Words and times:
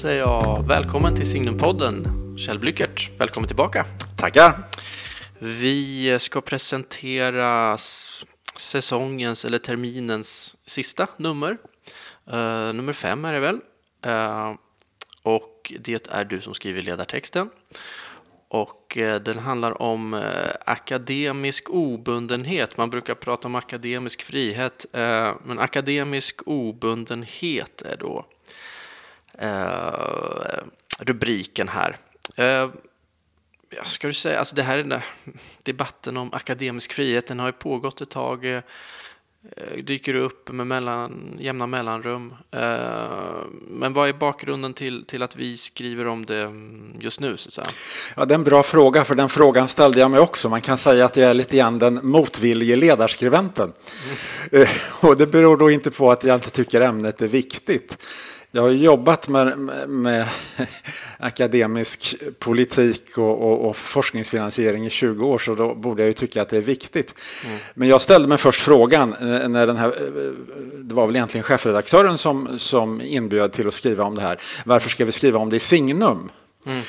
säger 0.00 0.20
jag 0.20 0.68
välkommen 0.68 1.14
till 1.14 1.30
Signumpodden. 1.30 2.06
Kjell 2.38 2.58
Blyckert, 2.58 3.10
välkommen 3.18 3.46
tillbaka. 3.46 3.86
Tackar. 4.16 4.68
Vi 5.38 6.16
ska 6.20 6.40
presentera 6.40 7.78
säsongens 8.56 9.44
eller 9.44 9.58
terminens 9.58 10.56
sista 10.66 11.06
nummer. 11.16 11.50
Uh, 12.32 12.72
nummer 12.72 12.92
fem 12.92 13.24
är 13.24 13.32
det 13.32 13.40
väl. 13.40 13.60
Uh, 14.06 14.54
och 15.22 15.72
det 15.80 16.08
är 16.10 16.24
du 16.24 16.40
som 16.40 16.54
skriver 16.54 16.82
ledartexten. 16.82 17.50
Och 18.48 18.96
uh, 19.00 19.14
den 19.16 19.38
handlar 19.38 19.82
om 19.82 20.22
akademisk 20.66 21.70
obundenhet. 21.70 22.76
Man 22.76 22.90
brukar 22.90 23.14
prata 23.14 23.48
om 23.48 23.54
akademisk 23.54 24.22
frihet, 24.22 24.86
men 25.44 25.58
akademisk 25.58 26.40
obundenhet 26.46 27.82
är 27.82 27.96
då 27.96 28.26
rubriken 31.00 31.68
här. 31.68 31.96
Jag 33.76 33.86
ska 33.86 34.06
du 34.06 34.12
säga, 34.12 34.38
alltså 34.38 34.54
det 34.54 34.62
här 34.62 34.78
är 34.78 35.04
debatten 35.62 36.16
om 36.16 36.34
akademisk 36.34 36.92
frihet, 36.92 37.26
den 37.26 37.38
har 37.38 37.46
ju 37.46 37.52
pågått 37.52 38.00
ett 38.00 38.10
tag, 38.10 38.44
eh, 38.46 38.62
dyker 39.82 40.14
upp 40.14 40.52
med 40.52 40.66
mellan, 40.66 41.36
jämna 41.40 41.66
mellanrum. 41.66 42.34
Eh, 42.50 42.60
men 43.68 43.92
vad 43.92 44.08
är 44.08 44.12
bakgrunden 44.12 44.74
till, 44.74 45.04
till 45.04 45.22
att 45.22 45.36
vi 45.36 45.56
skriver 45.56 46.06
om 46.06 46.26
det 46.26 46.52
just 47.00 47.20
nu? 47.20 47.36
Så? 47.36 47.62
Ja, 48.16 48.24
det 48.24 48.34
är 48.34 48.38
en 48.38 48.44
bra 48.44 48.62
fråga, 48.62 49.04
för 49.04 49.14
den 49.14 49.28
frågan 49.28 49.68
ställde 49.68 50.00
jag 50.00 50.10
mig 50.10 50.20
också. 50.20 50.48
Man 50.48 50.60
kan 50.60 50.78
säga 50.78 51.04
att 51.04 51.16
jag 51.16 51.30
är 51.30 51.34
lite 51.34 51.56
grann 51.56 51.78
den 51.78 52.00
motvillige 52.02 52.76
ledarskribenten. 52.76 53.72
Mm. 54.52 54.68
Och 55.00 55.16
det 55.16 55.26
beror 55.26 55.56
då 55.56 55.70
inte 55.70 55.90
på 55.90 56.10
att 56.10 56.24
jag 56.24 56.36
inte 56.36 56.50
tycker 56.50 56.80
ämnet 56.80 57.22
är 57.22 57.28
viktigt. 57.28 57.98
Jag 58.52 58.62
har 58.62 58.70
jobbat 58.70 59.28
med, 59.28 59.58
med 59.88 60.28
akademisk 61.18 62.14
politik 62.38 63.18
och, 63.18 63.42
och, 63.42 63.68
och, 63.68 63.76
forskningsfinansiering 63.76 64.86
i 64.86 64.90
20 64.90 65.26
år 65.26 65.38
så 65.38 65.54
då 65.54 65.74
borde 65.74 66.02
jag 66.02 66.06
ju 66.06 66.12
tycka 66.12 66.42
att 66.42 66.48
det 66.48 66.56
är 66.56 66.60
viktigt. 66.62 67.14
Mm. 67.46 67.58
Men 67.74 67.88
jag 67.88 68.00
ställde 68.00 68.28
mig 68.28 68.38
först 68.38 68.60
frågan 68.60 69.12
eh, 69.12 69.48
när 69.48 69.66
den 69.66 69.76
här, 69.76 69.88
eh, 69.88 70.32
det 70.78 70.94
var 70.94 71.06
väl 71.06 71.16
egentligen 71.16 71.42
chefredaktören 71.44 72.18
som, 72.18 72.58
som 72.58 73.00
inbjöd 73.00 73.52
till 73.52 73.68
att 73.68 73.74
skriva 73.74 74.04
om 74.04 74.14
det 74.14 74.22
här. 74.22 74.40
Varför 74.64 74.90
ska 74.90 75.04
vi 75.04 75.12
skriva 75.12 75.38
om 75.38 75.50
det 75.50 75.56
i 75.56 75.60
signum? 75.60 76.30
Mm. 76.66 76.82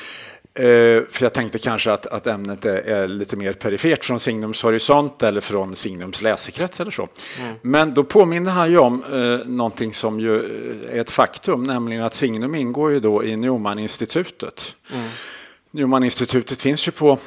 Eh, 0.54 1.02
för 1.10 1.22
jag 1.22 1.32
tänkte 1.32 1.58
kanske 1.58 1.92
att, 1.92 2.06
att 2.06 2.26
ämnet 2.26 2.64
är, 2.64 2.76
är, 2.76 3.08
lite 3.08 3.36
mer 3.36 3.52
perifert 3.52 4.04
från 4.04 4.20
Signums 4.20 4.62
horisont 4.62 5.22
eller 5.22 5.40
från 5.40 5.76
Signums 5.76 6.22
läsekrets 6.22 6.80
eller 6.80 6.90
så. 6.90 7.08
Mm. 7.40 7.54
Men 7.62 7.94
då 7.94 8.04
påminner 8.04 8.50
han 8.50 8.70
ju 8.70 8.78
om 8.78 9.04
eh, 9.12 9.46
någonting 9.46 9.92
som 9.92 10.20
ju 10.20 10.36
är 10.90 11.00
ett 11.00 11.10
faktum, 11.10 11.64
nämligen 11.64 12.02
att 12.02 12.14
Signum 12.14 12.54
ingår 12.54 12.92
ju 12.92 13.00
då 13.00 13.24
i 13.24 13.36
Newman-institutet. 13.36 14.74
Mm. 14.92 15.08
Newman-institutet 15.70 16.60
finns 16.60 16.88
ju 16.88 16.92
på 16.92 17.18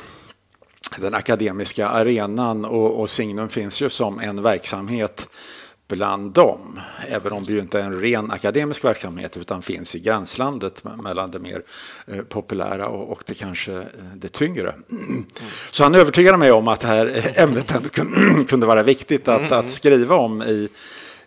den 0.98 1.14
akademiska 1.14 1.88
arenan 1.88 2.66
och, 2.66 3.00
och 3.00 3.10
Signum 3.10 3.50
finns 3.50 3.82
ju 3.82 3.90
som 3.90 4.20
en 4.20 4.42
verksamhet 4.42 5.28
bland 5.88 6.32
dem. 6.32 6.80
Även 7.10 7.32
om 7.32 7.44
det 7.44 7.52
ju 7.52 7.60
inte 7.60 7.80
är 7.80 7.84
en 7.84 8.02
ren 8.02 8.32
akademisk 8.32 8.86
verksamhet 8.86 9.38
utan 9.38 9.62
finns 9.62 9.96
i 9.96 10.00
gränslandet 10.00 10.84
mellan 11.04 11.32
det 11.32 11.40
mer 11.40 11.64
eh, 12.08 12.22
populära 12.22 12.88
och 12.88 13.24
det 13.26 13.34
kanske 13.34 13.74
eh, 13.74 13.84
det 14.16 14.28
tyngre. 14.28 14.74
Så 15.72 15.84
han 15.84 15.96
övertygade 15.96 16.38
mig 16.38 16.52
om 16.52 16.68
att 16.68 16.80
det 16.80 16.88
här 16.88 17.34
ämnet 17.36 17.74
kunde 18.50 18.66
vara 18.66 18.84
viktigt 18.84 19.28
att, 19.28 19.52
att 19.52 19.72
skriva 19.72 20.16
om 20.16 20.42
i, 20.42 20.70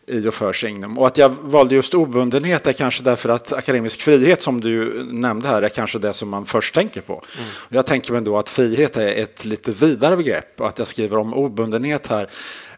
i 0.06 0.28
och 0.28 0.34
för 0.34 0.52
Signum. 0.52 0.98
Och 0.98 1.06
att 1.06 1.18
jag 1.18 1.28
valde 1.28 1.74
just 1.74 1.94
obundenhet 1.94 2.66
är 2.66 2.72
kanske 2.72 3.02
därför 3.02 3.28
att 3.28 3.52
akademisk 3.52 4.00
frihet 4.00 4.42
som 4.42 4.60
du 4.60 5.04
nämnde 5.12 5.48
här 5.48 5.62
är 5.62 5.68
kanske 5.68 5.98
det 5.98 6.12
som 6.12 6.28
man 6.28 6.46
först 6.46 6.74
tänker 6.74 7.00
på. 7.00 7.12
Mm. 7.12 7.48
Jag 7.68 7.86
tänker 7.86 8.12
mig 8.12 8.22
då 8.22 8.38
att 8.38 8.48
frihet 8.48 8.96
är 8.96 9.22
ett 9.22 9.44
lite 9.44 9.72
vidare 9.72 10.16
begrepp 10.16 10.60
och 10.60 10.68
att 10.68 10.78
jag 10.78 10.88
skriver 10.88 11.16
om 11.16 11.34
obundenhet 11.34 12.06
här 12.06 12.28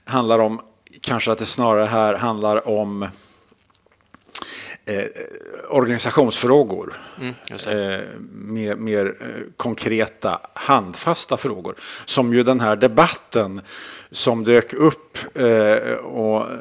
handlar 0.04 0.38
om 0.38 0.60
kanske 1.00 1.32
att 1.32 1.38
det 1.38 1.46
snarare 1.46 1.86
här 1.86 2.14
handlar 2.14 2.68
om 2.68 3.08
eh, 4.84 5.04
organisationsfrågor. 5.68 7.00
Mm, 7.20 7.34
eh, 7.50 8.00
mer, 8.32 8.76
mer 8.76 9.06
eh, 9.20 9.26
konkreta, 9.56 10.40
handfasta 10.54 11.36
frågor. 11.36 11.74
Som 12.04 12.34
ju 12.34 12.42
den 12.42 12.60
här 12.60 12.76
debatten 12.76 13.60
som 14.10 14.44
dök 14.44 14.74
upp, 14.74 15.18
eh, 15.34 15.94
och 15.94 16.40
eh, 16.40 16.58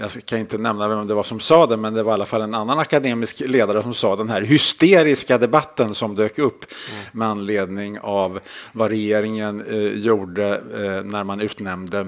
jag 0.00 0.10
kan 0.24 0.38
inte 0.38 0.58
nämna 0.58 0.88
vem 0.88 1.06
det 1.06 1.14
var 1.14 1.22
som 1.22 1.40
sa 1.40 1.66
det, 1.66 1.76
men 1.76 1.94
det 1.94 2.02
var 2.02 2.12
i 2.12 2.14
alla 2.14 2.26
fall 2.26 2.42
en 2.42 2.54
annan 2.54 2.78
akademisk 2.78 3.40
ledare 3.40 3.82
som 3.82 3.94
sa 3.94 4.16
den 4.16 4.28
här 4.28 4.42
hysteriska 4.42 5.38
debatten 5.38 5.94
som 5.94 6.14
dök 6.14 6.38
upp 6.38 6.64
mm. 6.90 7.04
med 7.12 7.28
anledning 7.28 7.98
av 8.00 8.40
vad 8.72 8.88
regeringen 8.88 9.64
eh, 9.66 9.98
gjorde 9.98 10.62
när 11.04 11.24
man 11.24 11.40
utnämnde 11.40 12.06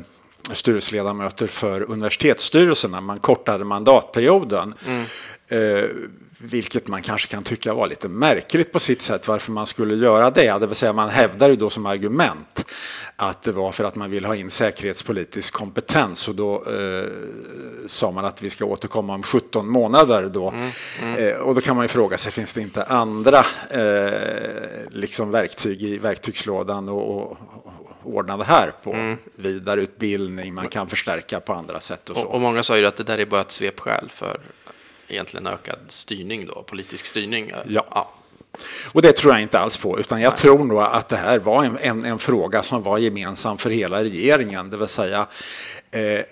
styrelseledamöter 0.53 1.47
för 1.47 1.91
universitetsstyrelserna. 1.91 3.01
Man 3.01 3.19
kortade 3.19 3.65
mandatperioden. 3.65 4.75
Mm. 4.87 5.05
Eh, 5.49 5.91
vilket 6.39 6.89
man 6.89 7.03
kanske 7.03 7.29
kan 7.29 7.43
tycka 7.43 7.75
var 7.75 7.89
lite 7.89 8.09
märkligt 8.09 8.73
på 8.73 8.81
sitt 8.81 9.03
sätt 9.03 9.29
varför 9.29 9.53
man 9.53 9.67
skulle 9.67 9.95
göra 9.95 10.31
det. 10.31 10.59
Det 10.59 10.67
vill 10.67 10.77
säga 10.77 10.93
man 10.93 11.09
hävdar 11.09 11.49
ju 11.49 11.57
då 11.57 11.71
som 11.71 11.87
argument 11.87 12.65
att 13.17 13.43
det 13.43 13.53
var 13.53 13.73
för 13.73 13.85
att 13.85 13.95
man 13.95 14.11
vill 14.11 14.25
ha 14.25 14.37
in 14.37 14.51
säkerhetspolitisk 14.51 15.55
kompetens 15.55 16.29
och 16.29 16.35
då 16.35 16.65
eh, 16.65 17.09
sa 17.87 18.11
man 18.11 18.25
att 18.25 18.43
vi 18.43 18.51
ska 18.51 18.65
återkomma 18.65 19.15
om 19.15 19.23
17 19.23 19.69
månader 19.69 20.31
då. 20.33 20.49
Mm, 20.49 20.71
mm. 21.03 21.19
Eh, 21.19 21.35
och 21.35 21.55
då 21.55 21.61
kan 21.61 21.77
man 21.77 21.85
ju 21.85 21.89
fråga 21.89 22.19
sig, 22.19 22.33
finns 22.33 22.55
det 22.55 22.61
inte 22.61 22.85
andra 22.85 23.47
eh, 23.71 24.91
liksom 24.91 25.31
verktyg 25.31 25.83
i 25.83 25.99
verktygslådan 25.99 26.89
och, 26.89 27.23
och, 27.23 27.37
ordna 28.05 28.37
det 28.37 28.45
här 28.45 28.73
på 28.83 28.93
mm. 28.93 29.19
vidareutbildning, 29.35 30.55
man 30.55 30.69
kan 30.69 30.89
förstärka 30.89 31.41
på 31.41 31.53
andra 31.53 31.81
sätt. 31.81 32.11
Och, 32.11 32.17
så. 32.17 32.23
och, 32.23 32.35
och 32.35 32.41
många 32.41 32.63
sa 32.63 32.79
ju 32.79 32.87
att 32.87 32.97
det 32.97 33.05
där 33.05 33.19
är 33.19 33.27
bara 33.27 33.41
ett 33.41 33.53
svepskäl 33.53 34.11
för 34.11 34.41
egentligen 35.09 35.47
ökad 35.47 35.79
styrning 35.89 36.47
då, 36.47 36.63
politisk 36.63 37.07
styrning. 37.07 37.53
Ja. 37.69 37.87
ja. 37.91 38.11
Och 38.93 39.03
det 39.03 39.13
tror 39.13 39.33
jag 39.33 39.43
inte 39.43 39.59
alls 39.59 39.77
på, 39.77 39.99
utan 39.99 40.21
jag 40.21 40.31
Nej. 40.31 40.39
tror 40.39 40.65
nog 40.65 40.83
att 40.83 41.09
det 41.09 41.17
här 41.17 41.39
var 41.39 41.65
en, 41.65 41.79
en, 41.81 42.05
en, 42.05 42.19
fråga 42.19 42.63
som 42.63 42.83
var 42.83 42.99
gemensam 42.99 43.59
för 43.59 43.71
hela 43.71 44.05
regeringen, 44.05 44.71
det 44.71 44.77
vill 44.77 44.89
säga 44.89 45.27
eh, 45.91 46.03
eh 46.03 46.25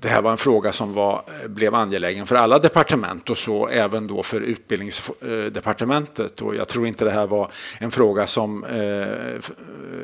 det 0.00 0.08
här 0.08 0.22
var 0.22 0.30
en 0.30 0.38
fråga 0.38 0.72
som 0.72 0.94
var, 0.94 1.22
blev 1.46 1.74
angelägen 1.74 2.26
för 2.26 2.36
alla 2.36 2.58
departement 2.58 3.30
och 3.30 3.38
så 3.38 3.68
även 3.68 4.06
då 4.06 4.22
för 4.22 4.40
utbildningsdepartementet. 4.40 6.42
Och 6.42 6.56
jag 6.56 6.68
tror 6.68 6.86
inte 6.86 7.04
det 7.04 7.10
här 7.10 7.26
var 7.26 7.50
en 7.80 7.90
fråga 7.90 8.26
som 8.26 8.64
eh, 8.64 9.06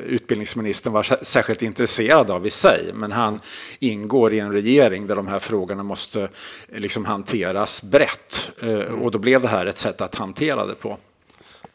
utbildningsministern 0.05 0.93
var 0.93 1.23
särskilt 1.23 1.61
intresserad 1.61 2.31
av 2.31 2.47
i 2.47 2.49
sig, 2.49 2.91
men 2.93 3.11
han 3.11 3.39
ingår 3.79 4.33
i 4.33 4.39
en 4.39 4.51
regering 4.51 5.07
där 5.07 5.15
de 5.15 5.27
här 5.27 5.39
frågorna 5.39 5.83
måste 5.83 6.29
liksom 6.67 7.05
hanteras 7.05 7.83
brett 7.83 8.51
eh, 8.61 8.79
och 8.79 9.11
då 9.11 9.19
blev 9.19 9.41
det 9.41 9.47
här 9.47 9.65
ett 9.65 9.77
sätt 9.77 10.01
att 10.01 10.15
hantera 10.15 10.65
det 10.65 10.75
på. 10.75 10.97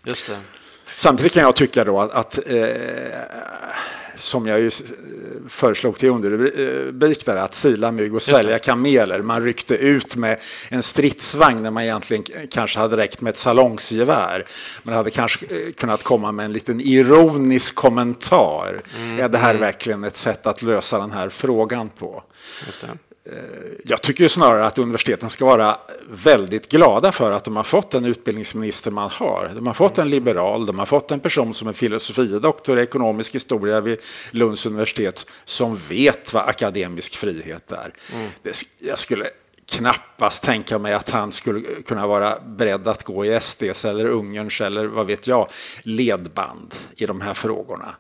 Just 0.05 0.27
det. 0.27 0.39
Samtidigt 0.97 1.33
kan 1.33 1.43
jag 1.43 1.57
tycka 1.57 1.85
då 1.85 2.01
att, 2.01 2.11
att 2.11 2.39
eh, 2.51 2.67
som 4.15 4.47
jag 4.47 4.61
ju 4.61 4.71
föreslog 5.49 5.99
till 5.99 6.09
underrubrik 6.09 7.27
där, 7.27 7.37
att 7.37 7.55
sila 7.55 7.93
mygg 7.93 8.15
och 8.15 8.23
svälja 8.23 8.59
kameler. 8.59 9.23
Man 9.23 9.45
ryckte 9.45 9.75
ut 9.75 10.17
med 10.17 10.41
en 10.69 10.83
stridsvagn 10.83 11.63
när 11.63 11.71
man 11.71 11.83
egentligen 11.83 12.25
kanske 12.51 12.79
hade 12.79 12.97
räckt 12.97 13.21
med 13.21 13.31
ett 13.31 13.37
salongsgevär. 13.37 14.47
Man 14.83 14.95
hade 14.95 15.11
kanske 15.11 15.47
eh, 15.47 15.73
kunnat 15.73 16.03
komma 16.03 16.33
med 16.33 16.45
en 16.45 16.53
liten 16.53 16.81
ironisk 16.81 17.75
kommentar. 17.75 18.83
Mm. 18.97 19.21
Är 19.21 19.29
det 19.29 19.39
här 19.39 19.51
mm. 19.51 19.61
verkligen 19.61 20.05
ett 20.05 20.17
sätt 20.17 20.47
att 20.47 20.63
lösa 20.63 20.99
den 20.99 21.13
här 21.13 21.29
frågan 21.29 21.89
på? 21.89 22.23
Eh, 23.33 23.35
jag 23.85 24.03
tycker 24.03 24.29
snarare 24.29 24.67
att 24.67 24.79
universiteten 24.79 25.31
ska 25.31 25.45
vara 25.45 25.79
väldigt 26.11 26.69
glada 26.69 27.13
för 27.13 27.33
att 27.33 27.45
de 27.45 27.57
har 27.57 27.63
fått 27.63 27.91
den 27.91 28.05
utbildningsminister 28.05 28.91
man 28.91 29.11
har. 29.11 29.51
De 29.55 29.67
har 29.67 29.75
fått 29.75 29.99
en 29.99 30.11
liberal, 30.11 30.67
de 30.67 30.79
har 30.79 30.87
fått 30.87 31.11
en 31.11 31.21
person 31.21 31.55
som 31.55 31.69
är 31.69 31.73
filosofidoktor 31.73 32.79
i 32.79 32.83
ekonomisk 32.83 33.35
historia 33.35 33.81
vid 33.81 33.99
Lunds 34.31 34.67
universitet 34.67 35.27
som 35.45 35.79
vet 35.89 36.33
vad 36.33 36.49
akademisk 36.49 37.17
frihet 37.17 37.73
är. 37.73 37.93
Mm. 38.15 38.29
Det, 38.43 38.63
jag 38.79 38.99
skulle 38.99 39.27
knappast 39.71 40.43
tänka 40.43 40.79
mig 40.79 40.95
att 40.95 41.11
han 41.11 41.33
skulle 41.33 41.61
kunna 41.87 42.07
vara 42.07 42.39
beredd 42.41 42.89
att 42.89 43.05
gå 43.05 43.25
i 43.25 43.41
SDs 43.41 43.85
eller 43.85 44.07
Ungerns 44.07 44.61
eller 44.61 44.87
vad 44.87 45.07
vet 45.07 45.27
jag 45.27 45.49
ledband 45.83 46.75
i 46.97 47.07
de 47.07 47.21
här 47.21 47.35
frågorna. 47.35 47.95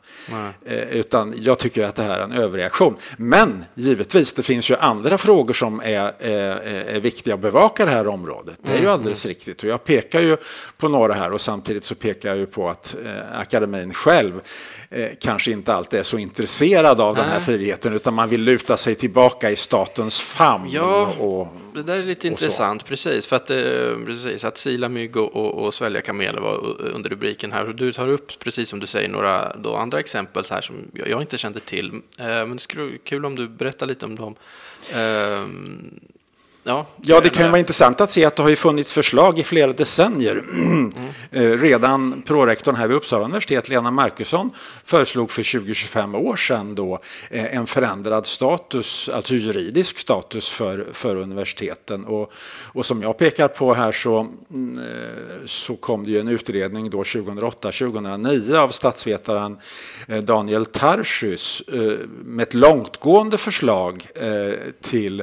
Eh, 0.65 0.79
utan 0.79 1.35
jag 1.37 1.59
tycker 1.59 1.89
att 1.89 1.95
det 1.95 2.03
här 2.03 2.19
är 2.19 2.25
en 2.25 2.33
överreaktion. 2.33 2.97
Men 3.17 3.65
givetvis, 3.75 4.33
det 4.33 4.43
finns 4.43 4.71
ju 4.71 4.77
andra 4.77 5.19
frågor 5.19 5.55
som 5.55 5.81
är, 5.81 6.13
är, 6.19 6.57
är 6.67 7.01
viktiga 7.01 7.35
att 7.35 7.41
bevaka 7.41 7.85
det 7.85 7.91
här 7.91 8.09
området. 8.09 8.59
Det 8.63 8.71
är 8.71 8.77
ju 8.77 8.81
mm, 8.81 8.93
alldeles 8.93 9.25
mm. 9.25 9.35
riktigt 9.35 9.63
och 9.63 9.69
jag 9.69 9.85
pekar 9.85 10.21
ju 10.21 10.37
på 10.77 10.89
några 10.89 11.15
här 11.15 11.33
och 11.33 11.41
samtidigt 11.41 11.85
så 11.85 11.95
pekar 11.95 12.29
jag 12.29 12.39
ju 12.39 12.47
på 12.47 12.69
att 12.69 12.97
eh, 13.05 13.41
akademin 13.41 13.95
själv 13.95 14.41
eh, 14.91 15.09
kanske 15.21 15.53
inte 15.53 15.75
alltid 15.75 15.99
är 15.99 16.03
så 16.03 16.19
intresserad 16.19 17.01
av 17.01 17.15
Nej. 17.15 17.23
den 17.23 17.33
här 17.33 17.41
friheten 17.41 17.95
utan 17.95 18.15
man 18.15 18.29
vill 18.29 18.43
luta 18.43 18.77
sig 18.77 18.95
tillbaka 18.95 19.51
i 19.51 19.57
statens 19.57 20.21
famn. 20.21 20.69
Ja. 20.71 21.07
Och, 21.19 21.49
det 21.75 21.83
där 21.83 21.95
är 21.95 22.05
lite 22.05 22.29
intressant, 22.29 22.85
precis. 22.85 23.27
För 23.27 23.37
att, 23.37 23.51
eh, 23.51 24.05
precis, 24.07 24.45
att 24.45 24.59
sila 24.59 24.89
mygg 24.89 25.17
och, 25.17 25.37
och, 25.37 25.67
och 25.67 25.75
svälja 25.75 26.01
kameler 26.01 26.41
var 26.41 26.81
under 26.81 27.11
rubriken 27.11 27.53
här. 27.53 27.69
Och 27.69 27.75
du 27.75 27.93
tar 27.93 28.09
upp, 28.09 28.39
precis 28.39 28.69
som 28.69 28.81
du 28.81 28.87
säger, 28.87 29.09
några 29.09 29.57
då 29.57 29.77
andra 29.77 30.01
exempel 30.01 30.45
här 30.51 30.61
som 30.61 30.77
jag 30.93 31.21
inte 31.21 31.39
kände 31.39 31.61
till. 31.61 31.89
Eh, 32.19 32.27
men 32.27 32.53
det 32.53 32.59
skulle 32.59 32.83
vara 32.83 32.93
kul 33.05 33.25
om 33.25 33.37
du 33.37 33.49
berättar 33.49 33.87
lite 33.87 34.05
om 34.07 34.17
dem. 34.17 34.35
Ja, 36.65 36.87
ja, 37.03 37.21
det 37.21 37.29
kan 37.29 37.45
ju 37.45 37.51
vara 37.51 37.59
intressant 37.59 38.01
att 38.01 38.11
se 38.11 38.25
att 38.25 38.37
det 38.37 38.43
har 38.43 38.51
ju 38.51 38.57
funnits 38.57 38.93
förslag 38.93 39.39
i 39.39 39.45
flera 39.45 39.73
decennier. 39.73 40.37
Mm. 40.37 40.93
Redan 41.61 42.23
prorektorn 42.27 42.75
här 42.75 42.89
vid 42.89 42.97
Uppsala 42.97 43.25
universitet, 43.25 43.69
Lena 43.69 43.91
Markusson, 43.91 44.51
föreslog 44.85 45.31
för 45.31 45.43
20-25 45.43 46.17
år 46.17 46.37
sedan 46.37 46.75
då 46.75 47.01
eh, 47.31 47.57
en 47.57 47.67
förändrad 47.67 48.27
status, 48.27 49.09
alltså 49.09 49.35
juridisk 49.35 49.99
status 49.99 50.49
för, 50.49 50.87
för 50.93 51.17
universiteten. 51.17 52.05
Och, 52.05 52.33
och 52.73 52.87
som 52.87 53.03
jag 53.03 53.19
pekar 53.19 53.49
på 53.49 53.75
här 53.75 53.93
så, 53.93 54.27
mm, 54.51 54.79
eh, 54.79 55.47
så 55.47 55.77
kom 55.77 56.05
det 56.05 56.11
ju 56.11 56.21
en 56.21 56.29
utredning 56.29 56.91
då 56.91 57.03
2008-2009 57.03 58.57
av 58.57 58.69
statsvetaren 58.69 59.59
Daniel 60.23 60.67
Tarschys 60.67 61.63
med 62.25 62.43
ett 62.43 62.55
långtgående 62.55 63.39
förslag 63.39 64.07
till 64.81 65.23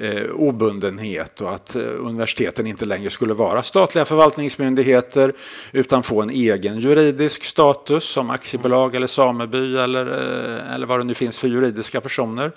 eh, 0.00 0.30
obundenhet 0.34 1.40
och 1.40 1.54
att 1.54 1.76
eh, 1.76 1.82
universiteten 1.82 2.66
inte 2.66 2.84
längre 2.84 3.10
skulle 3.10 3.34
vara 3.34 3.62
statliga 3.62 4.04
förvaltningsmyndigheter 4.04 5.32
utan 5.72 6.02
få 6.02 6.22
en 6.22 6.30
egen 6.30 6.78
juridisk 6.78 7.44
status 7.44 8.04
som 8.04 8.30
aktiebolag 8.30 8.94
eller 8.94 9.06
sameby 9.06 9.76
eller, 9.76 10.06
eh, 10.06 10.74
eller 10.74 10.86
vad 10.86 11.00
det 11.00 11.04
nu 11.04 11.14
finns 11.14 11.38
för 11.38 11.48
juridiska 11.48 12.00
personer. 12.00 12.52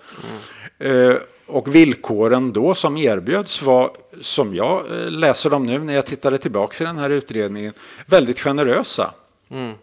Mm. 0.80 1.18
Och 1.46 1.76
villkoren 1.76 2.54
då 2.54 2.74
som 2.74 2.98
erbjöds 2.98 3.62
var, 3.62 3.92
som 4.22 4.56
jag 4.56 4.78
eh, 4.92 5.12
läser 5.12 5.50
dem 5.50 5.64
nu 5.64 5.80
när 5.80 5.94
jag 5.94 6.06
tittade 6.06 6.38
tillbaka 6.38 6.84
i 6.84 6.88
den 6.88 6.98
här 6.98 7.10
utredningen, 7.10 7.74
väldigt 8.06 8.40
generösa. 8.40 9.14
Mm. 9.50 9.74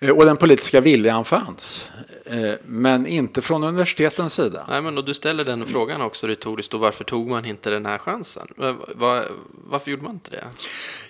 Eh, 0.00 0.10
och 0.10 0.24
den 0.24 0.36
politiska 0.36 0.80
viljan 0.80 1.24
fanns. 1.24 1.90
Eh, 2.30 2.54
men 2.64 3.06
inte 3.06 3.42
från 3.42 3.64
universitetens 3.64 4.34
sida. 4.34 4.64
Nej, 4.68 4.82
men 4.82 4.98
och 4.98 5.04
du 5.04 5.14
ställer 5.14 5.44
den 5.44 5.66
frågan 5.66 6.02
också 6.02 6.26
retoriskt. 6.26 6.74
Och 6.74 6.80
varför 6.80 7.04
tog 7.04 7.28
man 7.28 7.44
inte 7.44 7.70
den 7.70 7.86
här 7.86 7.98
chansen? 7.98 8.46
Var, 8.94 9.24
varför 9.68 9.90
gjorde 9.90 10.02
man 10.02 10.12
inte 10.12 10.30
det? 10.30 10.44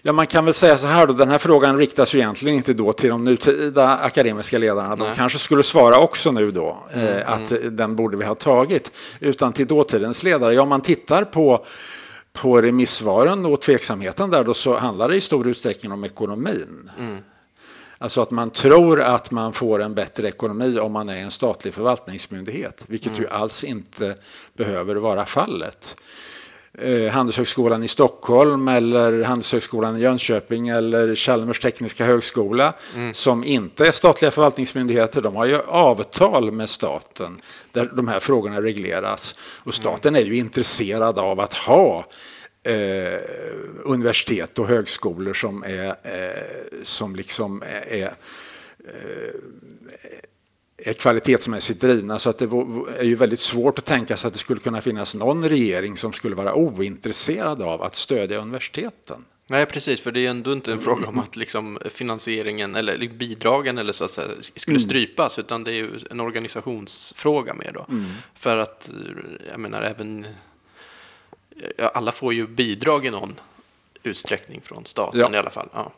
Ja, 0.02 0.12
man 0.12 0.26
kan 0.26 0.44
väl 0.44 0.54
säga 0.54 0.78
så 0.78 0.86
här 0.86 1.06
då. 1.06 1.12
Den 1.12 1.28
här 1.28 1.38
frågan 1.38 1.78
riktas 1.78 2.14
ju 2.14 2.18
egentligen 2.18 2.56
inte 2.56 2.72
då 2.72 2.92
till 2.92 3.10
de 3.10 3.24
nutida 3.24 3.98
akademiska 3.98 4.58
ledarna. 4.58 4.88
Nej. 4.88 4.98
De 4.98 5.14
kanske 5.14 5.38
skulle 5.38 5.62
svara 5.62 5.98
också 5.98 6.32
nu 6.32 6.50
då 6.50 6.86
eh, 6.92 7.02
mm, 7.02 7.22
att 7.26 7.50
mm. 7.50 7.76
den 7.76 7.96
borde 7.96 8.16
vi 8.16 8.24
ha 8.24 8.34
tagit. 8.34 8.90
Utan 9.20 9.52
till 9.52 9.66
dåtidens 9.66 10.22
ledare. 10.22 10.54
Ja, 10.54 10.64
man 10.64 10.80
tittar 10.80 11.24
på 11.24 11.64
på 12.32 12.62
remissvaren 12.62 13.46
och 13.46 13.60
tveksamheten 13.60 14.30
där 14.30 14.44
då 14.44 14.54
så 14.54 14.76
handlar 14.76 15.08
det 15.08 15.16
i 15.16 15.20
stor 15.20 15.48
utsträckning 15.48 15.92
om 15.92 16.04
ekonomin. 16.04 16.90
Mm. 16.98 17.18
Alltså 17.98 18.22
att 18.22 18.30
man 18.30 18.50
tror 18.50 19.02
att 19.02 19.30
man 19.30 19.52
får 19.52 19.82
en 19.82 19.94
bättre 19.94 20.28
ekonomi 20.28 20.78
om 20.78 20.92
man 20.92 21.08
är 21.08 21.16
en 21.16 21.30
statlig 21.30 21.74
förvaltningsmyndighet, 21.74 22.84
vilket 22.86 23.12
mm. 23.12 23.22
ju 23.22 23.28
alls 23.28 23.64
inte 23.64 24.16
behöver 24.54 24.94
vara 24.94 25.26
fallet. 25.26 25.96
Eh, 26.78 27.12
Handelshögskolan 27.12 27.82
i 27.82 27.88
Stockholm 27.88 28.68
eller 28.68 29.22
Handelshögskolan 29.22 29.96
i 29.96 30.00
Jönköping 30.00 30.68
eller 30.68 31.14
Chalmers 31.14 31.58
tekniska 31.58 32.04
högskola 32.04 32.74
mm. 32.94 33.14
som 33.14 33.44
inte 33.44 33.86
är 33.86 33.92
statliga 33.92 34.30
förvaltningsmyndigheter, 34.30 35.20
de 35.20 35.36
har 35.36 35.44
ju 35.44 35.60
avtal 35.68 36.52
med 36.52 36.68
staten 36.68 37.40
där 37.72 37.90
de 37.94 38.08
här 38.08 38.20
frågorna 38.20 38.62
regleras. 38.62 39.34
Och 39.64 39.74
staten 39.74 40.14
mm. 40.14 40.26
är 40.26 40.32
ju 40.32 40.36
intresserad 40.36 41.18
av 41.18 41.40
att 41.40 41.54
ha 41.54 42.04
eh, 42.66 43.20
universitet 43.84 44.58
och 44.58 44.68
högskolor 44.68 45.32
som 45.32 45.64
är, 45.64 45.88
eh, 45.88 46.82
som 46.82 47.16
liksom 47.16 47.62
är, 47.62 48.02
eh, 48.02 48.10
är 50.76 50.92
kvalitetsmässigt 50.92 51.80
drivna. 51.80 52.18
Så 52.18 52.30
att 52.30 52.38
det 52.38 52.44
är 52.98 53.04
ju 53.04 53.14
väldigt 53.14 53.40
svårt 53.40 53.78
att 53.78 53.84
tänka 53.84 54.16
sig 54.16 54.28
att 54.28 54.34
det 54.34 54.40
skulle 54.40 54.60
kunna 54.60 54.80
finnas 54.80 55.14
någon 55.14 55.48
regering 55.48 55.96
som 55.96 56.12
skulle 56.12 56.34
vara 56.34 56.54
ointresserad 56.54 57.62
av 57.62 57.82
att 57.82 57.94
stödja 57.94 58.38
universiteten. 58.38 59.24
Nej, 59.48 59.66
precis, 59.66 60.00
för 60.00 60.12
det 60.12 60.26
är 60.26 60.30
ändå 60.30 60.52
inte 60.52 60.72
en 60.72 60.80
fråga 60.80 61.06
om 61.06 61.18
att 61.18 61.36
liksom 61.36 61.78
finansieringen 61.90 62.74
eller 62.74 63.08
bidragen 63.08 63.78
eller 63.78 63.92
så 63.92 64.04
att 64.04 64.10
säga, 64.10 64.28
skulle 64.40 64.76
mm. 64.76 64.88
strypas, 64.88 65.38
utan 65.38 65.64
det 65.64 65.70
är 65.70 65.74
ju 65.74 65.90
en 66.10 66.20
organisationsfråga 66.20 67.54
mer 67.54 67.70
då. 67.74 67.86
Mm. 67.88 68.04
För 68.34 68.56
att, 68.56 68.90
jag 69.50 69.60
menar, 69.60 69.82
även 69.82 70.26
alla 71.78 72.12
får 72.12 72.34
ju 72.34 72.46
bidrag 72.46 73.06
i 73.06 73.10
någon 73.10 73.40
utsträckning 74.02 74.60
från 74.60 74.86
staten 74.86 75.20
ja. 75.20 75.34
i 75.34 75.36
alla 75.36 75.50
fall. 75.50 75.68
Ja. 75.72 75.92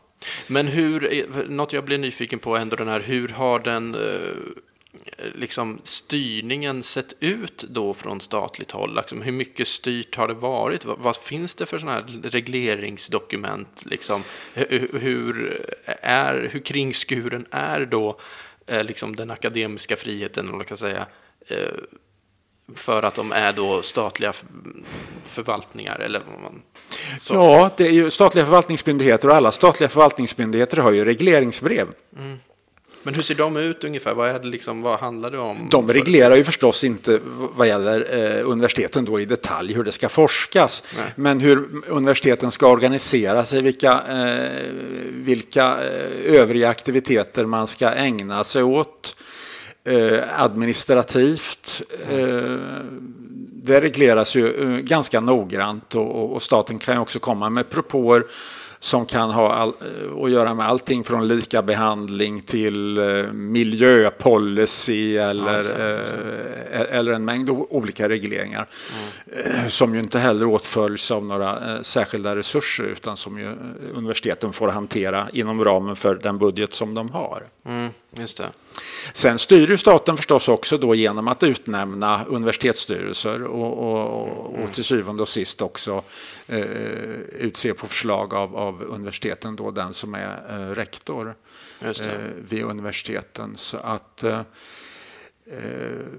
Men 0.49 0.67
hur, 0.67 1.27
något 1.49 1.73
jag 1.73 1.85
blir 1.85 1.99
nyfiken 1.99 2.39
på 2.39 2.57
ändå 2.57 2.77
den 2.77 2.89
här, 2.89 3.01
hur 3.01 3.29
har 3.29 3.59
den 3.59 3.95
eh, 3.95 5.27
liksom 5.35 5.79
styrningen 5.85 6.83
sett 6.83 7.15
ut 7.21 7.65
då 7.69 7.95
från 7.95 8.21
statligt 8.21 8.71
håll? 8.71 8.97
Liksom, 8.97 9.23
hur 9.23 9.33
mycket 9.33 9.69
styrt 9.69 10.17
har 10.17 10.29
det 10.29 10.35
varit? 10.35 10.85
Vad, 10.85 10.99
vad 10.99 11.17
finns 11.17 11.55
det 11.55 11.67
för 11.67 11.79
sådana 11.79 12.01
här 12.01 12.21
regleringsdokument? 12.23 13.85
Liksom, 13.87 14.23
hur, 14.55 14.99
hur, 15.01 15.61
är, 16.03 16.49
hur 16.53 16.61
kringskuren 16.61 17.47
är 17.51 17.87
då 17.87 18.21
eh, 18.67 18.85
liksom 18.85 19.17
den 19.17 19.31
akademiska 19.31 19.97
friheten, 19.97 20.55
eller 20.55 20.65
kan 20.65 20.77
säga, 20.77 21.07
eh, 21.47 21.69
för 22.75 23.05
att 23.05 23.15
de 23.15 23.33
är 23.33 23.53
då 23.53 23.83
statliga 23.83 24.33
förvaltningar? 25.27 25.99
Eller 25.99 26.23
vad 26.33 26.41
man, 26.41 26.63
så. 27.19 27.35
Ja, 27.35 27.71
det 27.77 27.87
är 27.87 27.93
ju 27.93 28.11
statliga 28.11 28.45
förvaltningsmyndigheter 28.45 29.29
och 29.29 29.35
alla 29.35 29.53
statliga 29.53 29.89
förvaltningsmyndigheter 29.89 30.77
har 30.77 30.93
ju 30.93 31.05
regleringsbrev. 31.05 31.87
Mm. 32.19 32.39
Men 33.03 33.15
hur 33.15 33.23
ser 33.23 33.35
de 33.35 33.57
ut 33.57 33.85
ungefär? 33.85 34.15
Vad, 34.15 34.29
är 34.29 34.39
det 34.39 34.47
liksom, 34.47 34.83
vad 34.83 35.01
handlar 35.01 35.31
det 35.31 35.39
om? 35.39 35.69
De 35.71 35.93
reglerar 35.93 36.37
ju 36.37 36.45
förstås 36.45 36.85
inte 36.85 37.21
vad 37.57 37.69
gäller 37.69 38.07
eh, 38.11 38.51
universiteten 38.51 39.05
då 39.05 39.21
i 39.21 39.25
detalj 39.25 39.75
hur 39.75 39.85
det 39.85 39.93
ska 39.93 40.09
forskas. 40.09 40.83
Nej. 40.97 41.07
Men 41.17 41.41
hur 41.41 41.69
universiteten 41.87 42.51
ska 42.51 42.67
organisera 42.67 43.45
sig, 43.45 43.63
vilka, 43.63 43.93
eh, 43.93 44.73
vilka 45.11 45.65
eh, 45.65 46.35
övriga 46.35 46.69
aktiviteter 46.69 47.47
man 47.47 47.67
ska 47.67 47.91
ägna 47.91 48.45
sig 48.45 48.63
åt 48.63 49.17
Eh, 49.85 50.43
administrativt. 50.43 51.83
Eh, 52.11 52.59
det 53.53 53.81
regleras 53.81 54.37
ju 54.37 54.63
eh, 54.63 54.79
ganska 54.79 55.21
noggrant 55.21 55.95
och, 55.95 56.33
och, 56.33 56.43
staten 56.43 56.79
kan 56.79 56.95
ju 56.95 57.01
också 57.01 57.19
komma 57.19 57.51
med 57.51 57.71
propåer 57.71 58.25
som 58.81 59.07
kan 59.07 59.31
ha 59.31 59.53
all, 59.53 59.73
att 60.25 60.31
göra 60.31 60.55
med 60.55 60.67
allting 60.69 61.05
från 61.05 61.29
lika 61.29 61.63
behandling 61.63 62.41
till 62.41 62.99
miljöpolicy 63.33 65.17
eller, 65.17 65.65
ja, 66.73 66.85
eller 66.85 67.13
en 67.13 67.25
mängd 67.25 67.51
olika 67.51 68.09
regleringar. 68.09 68.69
Mm. 69.33 69.71
Som 69.71 69.95
ju 69.95 70.01
inte 70.01 70.19
heller 70.19 70.47
åtföljs 70.47 71.11
av 71.11 71.25
några 71.25 71.83
särskilda 71.83 72.37
resurser 72.37 72.85
utan 72.85 73.17
som 73.17 73.39
ju 73.39 73.55
universiteten 73.95 74.53
får 74.53 74.69
hantera 74.69 75.29
inom 75.33 75.65
ramen 75.65 75.97
för 75.97 76.15
den 76.15 76.39
budget 76.39 76.75
som 76.75 76.95
de 76.95 77.11
har. 77.11 77.43
Mm, 77.67 77.91
just 78.17 78.37
det. 78.37 78.49
Sen 79.13 79.39
styr 79.39 79.71
ju 79.71 79.77
staten 79.77 80.17
förstås 80.17 80.49
också 80.49 80.79
då 80.79 80.95
genom 80.95 81.29
att 81.29 81.43
utnämna 81.43 82.25
universitetsstyrelser 82.25 83.43
och, 83.43 83.79
och, 83.79 84.63
och 84.63 84.73
till 84.73 84.85
syvende 84.85 85.23
och 85.23 85.29
sist 85.29 85.63
också 85.63 86.03
eh, 86.47 86.61
utse 87.39 87.75
på 87.75 87.87
förslag 87.87 88.35
av, 88.35 88.57
av 88.57 88.83
universiteten 88.83 89.57
då 89.57 89.71
den 89.71 89.93
som 89.93 90.15
är 90.15 90.43
eh, 90.51 90.75
rektor 90.75 91.35
eh, 91.81 91.91
vid 92.49 92.63
universiteten. 92.63 93.57
Så 93.57 93.77
att 93.77 94.25
eh, 94.25 94.39
eh 94.39 94.45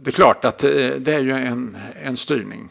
det 0.02 0.10
är 0.10 0.12
klart 0.12 0.46
att 0.46 0.64
eh, 0.64 0.90
det 0.98 1.14
är 1.14 1.22
ju 1.22 1.32
en, 1.32 1.78
en 2.04 2.18
styrning. 2.18 2.70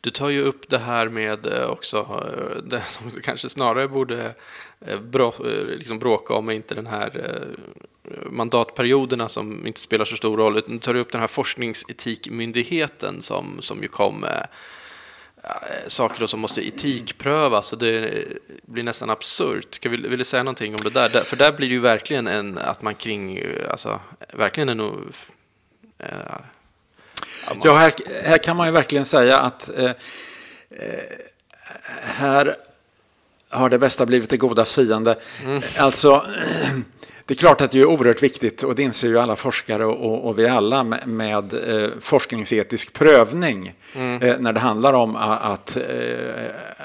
Du 0.00 0.10
tar 0.10 0.28
ju 0.28 0.42
upp 0.42 0.70
det 0.70 0.78
här 0.78 1.08
med 1.08 1.46
eh, 1.46 1.64
också, 1.64 2.26
det 2.64 2.82
som 2.88 3.10
kanske 3.22 3.48
snarare 3.48 3.88
borde 3.88 4.34
Eh, 4.86 4.94
eh, 4.94 5.64
liksom 5.66 5.98
bråka 5.98 6.34
om, 6.34 6.50
inte 6.50 6.74
den 6.74 6.86
här 6.86 7.10
eh, 7.24 8.20
mandatperioderna 8.30 9.28
som 9.28 9.66
inte 9.66 9.80
spelar 9.80 10.04
så 10.04 10.16
stor 10.16 10.36
roll. 10.36 10.62
Nu 10.66 10.78
tar 10.78 10.94
du 10.94 11.00
upp 11.00 11.12
den 11.12 11.20
här 11.20 11.28
forskningsetikmyndigheten 11.28 13.22
som, 13.22 13.62
som 13.62 13.82
ju 13.82 13.88
kom 13.88 14.20
med 14.20 14.46
saker 15.86 16.26
som 16.26 16.40
måste 16.40 16.68
etikprövas 16.68 17.72
och 17.72 17.78
det 17.78 18.24
blir 18.62 18.82
nästan 18.82 19.10
absurt. 19.10 19.86
Vill, 19.86 20.06
vill 20.06 20.18
du 20.18 20.24
säga 20.24 20.42
någonting 20.42 20.74
om 20.74 20.80
det 20.84 20.90
där? 20.90 21.08
För 21.08 21.36
där 21.36 21.52
blir 21.52 21.68
det 21.68 21.74
ju 21.74 21.80
verkligen 21.80 22.26
en, 22.26 22.58
att 22.58 22.82
man 22.82 22.94
kring, 22.94 23.40
alltså, 23.70 24.00
verkligen 24.32 24.68
en... 24.68 24.80
Äh, 25.98 26.08
ja, 27.64 27.76
här, 27.76 27.94
här 28.24 28.38
kan 28.38 28.56
man 28.56 28.66
ju 28.66 28.72
verkligen 28.72 29.04
säga 29.04 29.38
att 29.38 29.70
eh, 29.76 29.90
här 32.00 32.56
har 33.52 33.70
det 33.70 33.78
bästa 33.78 34.06
blivit 34.06 34.30
det 34.30 34.36
godas 34.36 34.74
fiende. 34.74 35.16
Mm. 35.44 35.62
Alltså, 35.78 36.26
Det 37.26 37.34
är 37.34 37.38
klart 37.38 37.60
att 37.60 37.70
det 37.70 37.80
är 37.80 37.84
oerhört 37.84 38.22
viktigt, 38.22 38.62
och 38.62 38.74
det 38.74 38.82
inser 38.82 39.08
ju 39.08 39.18
alla 39.18 39.36
forskare 39.36 39.84
och, 39.84 40.28
och 40.28 40.38
vi 40.38 40.48
alla, 40.48 40.84
med, 40.84 41.08
med 41.08 41.52
eh, 41.52 41.90
forskningsetisk 42.00 42.92
prövning 42.92 43.74
mm. 43.96 44.22
eh, 44.22 44.38
när 44.38 44.52
det 44.52 44.60
handlar 44.60 44.92
om 44.92 45.16
att, 45.16 45.76
eh, 45.76 45.82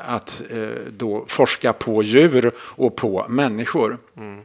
att 0.07 0.41
eh, 0.49 0.67
då 0.97 1.25
forska 1.27 1.73
på 1.73 2.03
djur 2.03 2.51
och 2.57 2.95
på 2.95 3.25
människor. 3.29 3.97
Mm. 4.17 4.41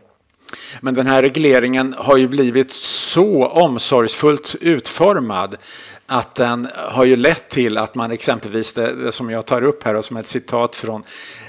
Men 0.81 0.95
den 0.95 1.07
här 1.07 1.23
regleringen 1.23 1.95
har 1.99 2.17
ju 2.17 2.29
blivit 2.29 2.73
så 2.73 3.47
omsorgsfullt 3.47 4.57
utformad 4.61 5.57
att 6.07 6.35
den 6.35 6.69
har 6.75 7.05
ju 7.05 7.17
lett 7.17 7.49
till 7.49 7.79
att 7.79 7.95
man 7.95 8.11
exempelvis, 8.11 8.75
det, 8.75 9.05
det 9.05 9.13
som 9.13 9.31
jag 9.31 9.47
tar 9.47 9.63
upp 9.63 9.83
här 9.83 9.95
och 9.95 10.05
som 10.05 10.17
ett 10.17 10.27
citat 10.27 10.77
från, 10.77 11.03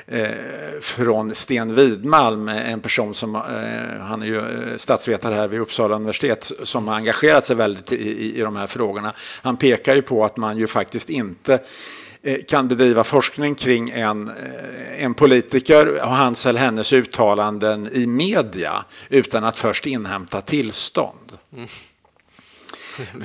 eh, 0.07 0.27
från 0.81 1.36
Sten 1.36 1.75
Widmalm, 1.75 2.48
en 2.48 2.79
person 2.79 3.13
som, 3.13 3.36
eh, 3.36 3.41
han 4.01 4.22
är 4.22 4.25
ju 4.25 4.38
eh, 4.38 4.77
statsvetare 4.77 5.36
här 5.36 5.48
vid 5.48 5.60
Uppsala 5.60 5.95
universitet, 5.95 6.51
som 6.63 6.88
har 6.88 6.95
engagerat 6.95 7.45
sig 7.45 7.55
väldigt 7.55 7.91
i, 7.91 7.95
i, 7.95 8.39
i 8.39 8.41
de 8.41 8.55
här 8.55 8.67
frågorna. 8.67 9.13
Han 9.41 9.57
pekar 9.57 9.95
ju 9.95 10.01
på 10.01 10.25
att 10.25 10.38
man 10.38 10.57
ju 10.57 10.67
faktiskt 10.67 11.10
inte 11.10 11.60
eh, 12.22 12.38
kan 12.48 12.67
bedriva 12.67 13.03
forskning 13.03 13.55
kring 13.55 13.89
en, 13.89 14.27
eh, 14.27 15.03
en 15.03 15.13
politiker 15.13 16.01
och 16.01 16.15
hans 16.15 16.45
eller 16.45 16.60
hennes 16.60 16.93
uttalanden 16.93 17.89
i 17.91 18.07
media 18.07 18.86
utan 19.10 19.43
att 19.43 19.57
först 19.57 19.86
inhämta 19.86 20.41
tillstånd. 20.41 21.38
Mm. 21.53 21.67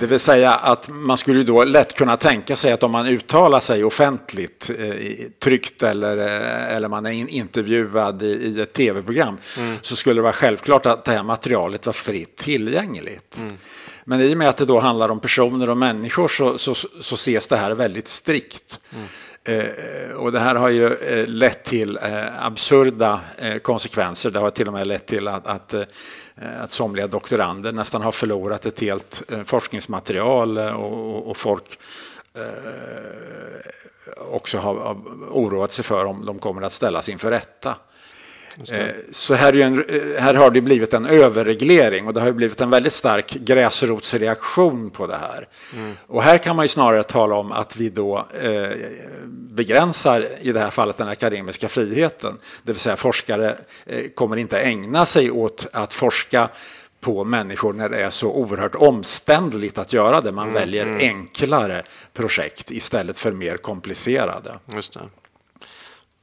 Det 0.00 0.06
vill 0.06 0.20
säga 0.20 0.54
att 0.54 0.88
man 0.88 1.16
skulle 1.16 1.42
då 1.42 1.64
lätt 1.64 1.94
kunna 1.94 2.16
tänka 2.16 2.56
sig 2.56 2.72
att 2.72 2.82
om 2.82 2.90
man 2.90 3.06
uttalar 3.06 3.60
sig 3.60 3.84
offentligt, 3.84 4.70
eh, 4.78 4.94
tryckt 5.38 5.82
eller, 5.82 6.18
eh, 6.18 6.76
eller 6.76 6.88
man 6.88 7.06
är 7.06 7.12
intervjuad 7.12 8.22
i, 8.22 8.26
i 8.26 8.60
ett 8.60 8.72
tv-program, 8.72 9.36
mm. 9.58 9.76
så 9.82 9.96
skulle 9.96 10.14
det 10.14 10.22
vara 10.22 10.32
självklart 10.32 10.86
att 10.86 11.04
det 11.04 11.12
här 11.12 11.22
materialet 11.22 11.86
var 11.86 11.92
fritt 11.92 12.36
tillgängligt. 12.36 13.38
Mm. 13.38 13.56
Men 14.04 14.20
i 14.20 14.34
och 14.34 14.38
med 14.38 14.48
att 14.48 14.56
det 14.56 14.64
då 14.64 14.80
handlar 14.80 15.08
om 15.08 15.20
personer 15.20 15.70
och 15.70 15.76
människor 15.76 16.28
så, 16.28 16.58
så, 16.58 16.74
så 17.00 17.14
ses 17.14 17.48
det 17.48 17.56
här 17.56 17.70
väldigt 17.70 18.08
strikt. 18.08 18.80
Mm. 18.94 19.06
Eh, 19.48 20.10
och 20.16 20.32
det 20.32 20.38
här 20.38 20.54
har 20.54 20.68
ju 20.68 20.94
eh, 20.94 21.26
lett 21.26 21.64
till 21.64 21.98
eh, 22.02 22.46
absurda 22.46 23.20
eh, 23.38 23.58
konsekvenser. 23.58 24.30
Det 24.30 24.38
har 24.38 24.50
till 24.50 24.66
och 24.66 24.72
med 24.72 24.86
lett 24.86 25.06
till 25.06 25.28
att, 25.28 25.46
att 25.46 25.74
Eh, 26.40 26.62
att 26.62 26.70
somliga 26.70 27.06
doktorander 27.06 27.72
nästan 27.72 28.02
har 28.02 28.12
förlorat 28.12 28.66
ett 28.66 28.80
helt 28.80 29.22
eh, 29.28 29.42
forskningsmaterial 29.44 30.58
eh, 30.58 30.72
och, 30.72 31.30
och 31.30 31.36
folk 31.36 31.78
eh, 32.34 32.42
också 34.32 34.58
har 34.58 34.96
oroat 35.30 35.72
sig 35.72 35.84
för 35.84 36.04
om 36.04 36.26
de 36.26 36.38
kommer 36.38 36.62
att 36.62 36.72
ställas 36.72 37.08
inför 37.08 37.30
rätta. 37.30 37.76
Så 39.10 39.34
här, 39.34 39.56
en, 39.56 39.84
här, 40.18 40.34
har 40.34 40.50
det 40.50 40.60
blivit 40.60 40.94
en 40.94 41.06
överreglering 41.06 42.06
och 42.06 42.14
det 42.14 42.20
har 42.20 42.32
blivit 42.32 42.60
en 42.60 42.70
väldigt 42.70 42.92
stark 42.92 43.30
gräsrotsreaktion 43.30 44.90
på 44.90 45.06
det 45.06 45.16
här. 45.16 45.46
Mm. 45.74 45.96
Och 46.06 46.22
här 46.22 46.38
kan 46.38 46.56
man 46.56 46.64
ju 46.64 46.68
snarare 46.68 47.02
tala 47.02 47.34
om 47.34 47.52
att 47.52 47.76
vi 47.76 47.88
då 47.88 48.26
eh, 48.42 48.70
begränsar 49.28 50.28
i 50.40 50.52
det 50.52 50.60
här 50.60 50.70
fallet 50.70 50.96
den 50.96 51.08
akademiska 51.08 51.68
friheten. 51.68 52.38
Det 52.62 52.72
vill 52.72 52.80
säga 52.80 52.96
forskare 52.96 53.58
eh, 53.86 54.08
kommer 54.14 54.36
inte 54.36 54.60
ägna 54.60 55.06
sig 55.06 55.30
åt 55.30 55.66
att 55.72 55.94
forska 55.94 56.48
på 57.00 57.24
människor 57.24 57.72
när 57.72 57.88
det 57.88 58.02
är 58.02 58.10
så 58.10 58.32
oerhört 58.32 58.74
omständligt 58.74 59.78
att 59.78 59.92
göra 59.92 60.20
det. 60.20 60.32
Man 60.32 60.48
mm, 60.48 60.54
väljer 60.54 60.86
mm. 60.86 60.98
enklare 60.98 61.82
projekt 62.12 62.70
istället 62.70 63.16
för 63.16 63.32
mer 63.32 63.56
komplicerade. 63.56 64.58
Just 64.74 64.92
det. 64.92 65.00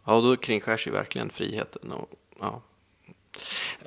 Ja, 0.06 0.22
då 0.22 0.36
kringskärs 0.36 0.88
ju 0.88 0.92
verkligen 0.92 1.30
friheten. 1.30 1.92
Och, 1.92 2.10
ja. 2.46 2.62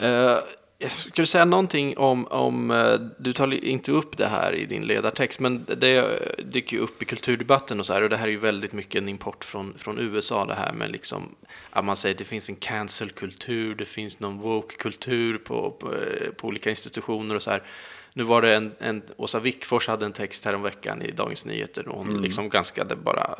Uh, 0.02 0.40
jag 0.80 0.92
skulle 0.92 1.26
säga 1.26 1.44
någonting 1.44 1.98
om, 1.98 2.26
om, 2.26 2.70
eh, 2.70 3.00
du 3.18 3.32
tar 3.32 3.64
inte 3.64 3.92
upp 3.92 4.16
det 4.16 4.26
här 4.26 4.54
i 4.54 4.66
din 4.66 4.82
ledartext, 4.82 5.40
men 5.40 5.66
det 5.76 6.18
dyker 6.44 6.76
ju 6.76 6.82
upp 6.82 7.02
i 7.02 7.04
kulturdebatten 7.04 7.80
och 7.80 7.86
så 7.86 7.92
här, 7.92 8.02
och 8.02 8.10
det 8.10 8.16
här 8.16 8.26
är 8.26 8.32
ju 8.32 8.38
väldigt 8.38 8.72
mycket 8.72 9.02
en 9.02 9.08
import 9.08 9.44
från, 9.44 9.74
från 9.78 9.98
USA, 9.98 10.44
det 10.44 10.54
här 10.54 10.72
med 10.72 10.90
liksom, 10.90 11.34
att 11.70 11.84
man 11.84 11.96
säger 11.96 12.14
att 12.14 12.18
det 12.18 12.24
finns 12.24 12.48
en 12.48 12.56
cancel-kultur, 12.56 13.74
det 13.74 13.84
finns 13.84 14.20
någon 14.20 14.40
woke-kultur 14.40 15.38
på, 15.38 15.70
på, 15.70 15.94
på, 16.36 16.48
olika 16.48 16.70
institutioner 16.70 17.34
och 17.34 17.42
så 17.42 17.50
här. 17.50 17.62
Nu 18.12 18.22
var 18.22 18.42
det 18.42 18.56
en, 18.56 18.72
en 18.78 19.02
Åsa 19.16 19.40
Wickfors 19.40 19.88
hade 19.88 20.06
en 20.06 20.12
text 20.12 20.44
här 20.44 20.54
om 20.54 20.62
veckan 20.62 21.02
i 21.02 21.10
Dagens 21.10 21.44
Nyheter, 21.44 21.88
och 21.88 21.98
hon 21.98 22.08
mm. 22.08 22.22
liksom 22.22 22.48
ganska 22.48 22.84
bara, 22.84 23.38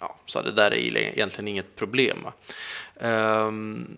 ja, 0.00 0.16
så 0.26 0.42
det 0.42 0.52
där 0.52 0.74
är 0.74 0.96
egentligen 0.96 1.48
inget 1.48 1.76
problem. 1.76 2.26
Um, 2.94 3.96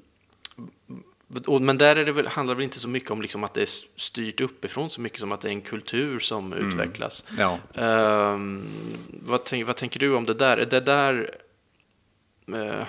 men 1.60 1.78
där 1.78 1.96
är 1.96 2.04
det 2.04 2.12
väl, 2.12 2.26
handlar 2.26 2.54
det 2.54 2.56
väl 2.56 2.64
inte 2.64 2.80
så 2.80 2.88
mycket 2.88 3.10
om 3.10 3.22
liksom 3.22 3.44
att 3.44 3.54
det 3.54 3.62
är 3.62 4.00
styrt 4.00 4.40
uppifrån 4.40 4.90
så 4.90 5.00
mycket 5.00 5.20
som 5.20 5.32
att 5.32 5.40
det 5.40 5.48
är 5.48 5.52
en 5.52 5.60
kultur 5.60 6.18
som 6.18 6.52
mm. 6.52 6.68
utvecklas. 6.68 7.24
Ja. 7.38 7.58
Um, 7.74 8.64
vad, 9.08 9.44
tänk, 9.44 9.66
vad, 9.66 9.76
tänker 9.76 10.00
du 10.00 10.14
om 10.14 10.26
det 10.26 10.34
där? 10.34 10.56
Är 10.56 10.66
det 10.66 10.80
där 10.80 11.30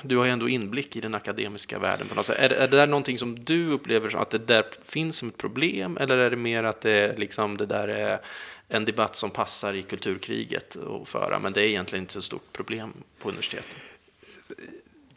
du 0.01 0.17
har 0.17 0.25
ju 0.25 0.31
ändå 0.31 0.49
inblick 0.49 0.95
i 0.95 1.01
den 1.01 1.15
akademiska 1.15 1.79
världen. 1.79 2.07
På 2.07 2.15
något 2.15 2.25
sätt. 2.25 2.39
Är, 2.39 2.49
är 2.49 2.67
det 2.67 2.77
där 2.77 2.87
någonting 2.87 3.17
som 3.17 3.43
du 3.43 3.71
upplever 3.71 4.15
att 4.15 4.29
det 4.29 4.37
där 4.37 4.65
finns 4.83 5.17
som 5.17 5.27
ett 5.27 5.37
problem 5.37 5.97
eller 5.97 6.17
är 6.17 6.29
det 6.29 6.37
mer 6.37 6.63
att 6.63 6.81
det, 6.81 7.19
liksom, 7.19 7.57
det 7.57 7.65
där 7.65 7.87
är 7.87 8.19
en 8.67 8.85
debatt 8.85 9.15
som 9.15 9.31
passar 9.31 9.73
i 9.73 9.83
kulturkriget 9.83 10.77
att 11.01 11.09
föra 11.09 11.39
men 11.39 11.53
det 11.53 11.61
är 11.61 11.65
egentligen 11.65 12.03
inte 12.03 12.13
så 12.13 12.21
stort 12.21 12.53
problem 12.53 12.93
på 13.19 13.29
universitetet? 13.29 13.75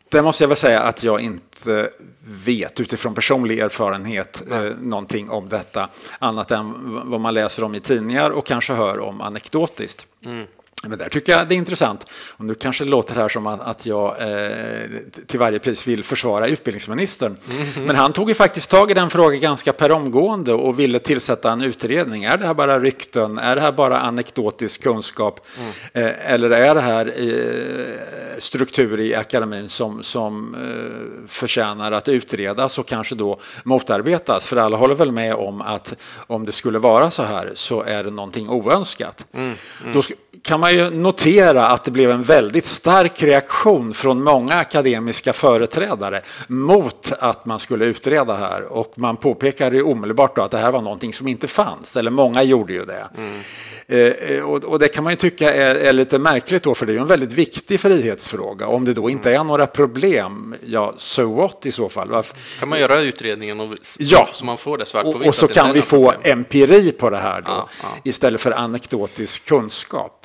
Det 0.09 0.23
måste 0.23 0.45
jag 0.45 0.49
väl 0.49 0.57
säga 0.57 0.81
att 0.81 1.03
jag 1.03 1.21
inte 1.21 1.91
vet 2.25 2.81
utifrån 2.81 3.15
personlig 3.15 3.59
erfarenhet 3.59 4.43
eh, 4.51 4.63
någonting 4.63 5.31
om 5.31 5.49
detta 5.49 5.89
annat 6.19 6.51
än 6.51 6.75
vad 7.11 7.21
man 7.21 7.35
läser 7.35 7.65
om 7.65 7.75
i 7.75 7.81
tidningar 7.81 8.31
och 8.31 8.47
kanske 8.47 8.73
hör 8.73 9.01
om 9.01 9.21
anekdotiskt. 9.21 10.07
Mm. 10.25 10.47
Men 10.83 10.99
där 10.99 11.09
tycker 11.09 11.33
jag 11.33 11.49
det 11.49 11.55
är 11.55 11.57
intressant. 11.57 12.07
Och 12.37 12.45
nu 12.45 12.55
kanske 12.55 12.85
det 12.85 12.91
låter 12.91 13.15
här 13.15 13.29
som 13.29 13.47
att 13.47 13.87
jag 13.87 14.17
eh, 14.21 14.89
till 15.27 15.39
varje 15.39 15.59
pris 15.59 15.87
vill 15.87 16.05
försvara 16.05 16.49
utbildningsministern. 16.49 17.37
Mm. 17.51 17.87
Men 17.87 17.97
han 17.97 18.13
tog 18.13 18.29
ju 18.29 18.35
faktiskt 18.35 18.71
tag 18.71 18.91
i 18.91 18.95
den 18.95 19.11
frågan 19.11 19.41
ganska 19.41 19.73
per 19.73 19.93
omgående 19.93 20.53
och 20.53 20.79
ville 20.79 20.99
tillsätta 20.99 21.53
en 21.53 21.63
utredning. 21.63 22.25
Är 22.25 22.39
det 22.39 22.47
här 22.47 22.55
bara 22.55 22.81
rykten? 22.81 23.39
Är 23.39 23.57
det 23.57 23.63
här 23.63 23.73
bara 23.73 24.01
anekdotisk 24.01 24.83
kunskap? 24.83 25.47
Mm. 25.59 26.09
Eh, 26.09 26.33
eller 26.33 26.51
är 26.51 26.75
det 26.75 26.81
här 26.81 27.07
eh, 27.17 28.39
struktur 28.39 29.01
i 29.01 29.15
akademin 29.15 29.69
som, 29.69 30.03
som 30.03 30.55
eh, 30.55 31.29
förtjänar 31.29 31.93
att 31.93 32.09
utredas 32.09 32.79
och 32.79 32.87
kanske 32.87 33.15
då 33.15 33.41
motarbetas? 33.65 34.47
För 34.47 34.57
alla 34.57 34.77
håller 34.77 34.95
väl 34.95 35.13
med 35.13 35.35
om 35.35 35.61
att 35.61 35.95
om 36.27 36.47
det 36.47 36.53
skulle 36.53 36.79
vara 36.79 37.11
så 37.11 37.23
här 37.23 37.51
så 37.55 37.83
är 37.83 38.05
det 38.05 38.11
någonting 38.11 38.49
oönskat. 38.49 39.27
Mm. 39.33 39.55
mm. 39.83 39.95
Då 39.95 40.03
kan 40.43 40.61
man 40.61 40.75
ju 40.75 40.91
notera 40.91 41.67
att 41.67 41.85
det 41.85 41.91
blev 41.91 42.11
en 42.11 42.23
väldigt 42.23 42.67
stark 42.67 43.23
reaktion 43.23 43.95
från 43.95 44.23
många 44.23 44.55
akademiska 44.55 45.33
företrädare 45.33 46.23
mot 46.47 47.13
att 47.19 47.45
man 47.45 47.59
skulle 47.59 47.85
utreda 47.85 48.37
här 48.37 48.73
och 48.73 48.93
man 48.95 49.17
påpekade 49.17 49.83
omedelbart 49.83 50.39
att 50.39 50.51
det 50.51 50.59
här 50.59 50.73
var 50.73 50.83
någonting 50.83 51.13
som 51.13 51.29
inte 51.29 51.49
fanns, 51.49 51.97
eller 51.97 52.11
många 52.11 52.43
gjorde 52.43 52.73
ju 52.73 52.85
det. 52.85 53.09
Mm. 53.17 53.43
Eh, 53.91 54.45
och, 54.45 54.65
och, 54.65 54.79
det 54.79 54.89
kan 54.89 55.05
man 55.05 55.13
ju 55.13 55.17
tycka 55.17 55.55
är, 55.55 55.75
är, 55.75 55.93
lite 55.93 56.19
märkligt 56.19 56.63
då, 56.63 56.75
för 56.75 56.87
det 56.87 56.93
är 56.93 56.95
ju 56.95 57.01
en 57.01 57.07
väldigt 57.07 57.33
viktig 57.33 57.81
frihetsfråga. 57.81 58.67
Om 58.67 58.85
det 58.85 58.95
då 58.95 59.11
inte 59.11 59.31
mm. 59.31 59.41
är 59.41 59.45
några 59.45 59.67
problem, 59.67 60.55
ja, 60.67 60.95
so 60.97 61.35
what 61.35 61.67
i 61.67 61.73
så 61.73 61.89
fall? 61.89 62.11
Varför? 62.11 62.37
Kan 62.59 62.69
man 62.69 62.81
göra 62.81 63.01
utredningen 63.01 63.61
och, 63.61 63.77
ja. 63.99 64.29
så 64.33 64.45
man 64.45 64.59
får 64.59 64.79
det 64.79 64.87
svart 64.87 65.05
på 65.05 65.19
vitt? 65.19 65.29
Och 65.29 65.35
så 65.35 65.49
kan 65.49 65.73
vi 65.73 65.83
få 65.83 66.11
problem. 66.13 66.39
empiri 66.39 66.93
på 66.93 67.11
det 67.11 67.17
här 67.17 67.43
då, 67.43 67.51
ja, 67.51 67.69
ja. 67.83 67.89
istället 68.05 68.41
för 68.41 68.51
anekdotisk 68.51 69.45
kunskap. 69.45 70.20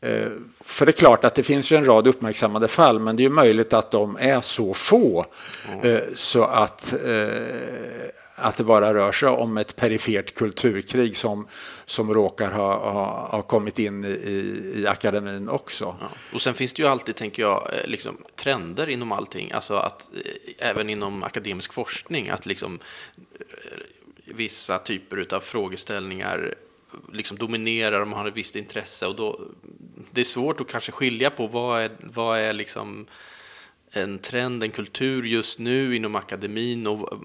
Eh, 0.00 0.30
för 0.60 0.86
det 0.86 0.90
är 0.90 0.98
klart 0.98 1.24
att 1.24 1.34
det 1.34 1.42
finns 1.42 1.72
ju 1.72 1.76
en 1.76 1.84
rad 1.84 2.06
uppmärksammade 2.06 2.68
fall, 2.68 2.98
men 2.98 3.16
det 3.16 3.22
är 3.22 3.24
ju 3.24 3.30
möjligt 3.30 3.72
att 3.72 3.90
de 3.90 4.16
är 4.20 4.40
så 4.40 4.74
få 4.74 5.26
mm. 5.72 6.02
så 6.14 6.44
att, 6.44 6.92
eh, 6.92 7.28
att 8.34 8.56
det 8.56 8.64
bara 8.64 8.94
rör 8.94 9.12
sig 9.12 9.28
om 9.28 9.58
ett 9.58 9.76
perifert 9.76 10.34
kulturkrig 10.34 11.16
som, 11.16 11.48
som 11.84 12.14
råkar 12.14 12.50
ha, 12.50 12.90
ha, 12.90 13.28
ha 13.30 13.42
kommit 13.42 13.78
in 13.78 14.04
i, 14.04 14.72
i 14.74 14.86
akademin 14.86 15.48
också. 15.48 15.96
Ja. 16.00 16.08
Och 16.34 16.42
sen 16.42 16.54
finns 16.54 16.72
det 16.72 16.82
ju 16.82 16.88
alltid, 16.88 17.16
tänker 17.16 17.42
jag, 17.42 17.70
liksom, 17.84 18.16
trender 18.36 18.88
inom 18.88 19.12
allting, 19.12 19.52
alltså 19.52 19.74
att 19.74 20.08
även 20.58 20.90
inom 20.90 21.22
akademisk 21.22 21.72
forskning, 21.72 22.28
att 22.28 22.46
liksom 22.46 22.78
vissa 24.24 24.78
typer 24.78 25.34
av 25.34 25.40
frågeställningar 25.40 26.54
liksom 27.12 27.38
dominerar 27.38 28.00
och 28.00 28.08
man 28.08 28.18
har 28.18 28.26
ett 28.26 28.36
visst 28.36 28.56
intresse 28.56 29.06
och 29.06 29.16
då 29.16 29.40
det 30.10 30.20
är 30.20 30.24
svårt 30.24 30.60
att 30.60 30.68
kanske 30.68 30.92
skilja 30.92 31.30
på 31.30 31.46
vad 31.46 31.82
är, 31.82 31.90
vad 32.00 32.38
är 32.38 32.52
liksom 32.52 33.06
en 33.90 34.18
trend, 34.18 34.62
en 34.62 34.70
kultur 34.70 35.22
just 35.22 35.58
nu 35.58 35.96
inom 35.96 36.16
akademin 36.16 36.86
och 36.86 37.24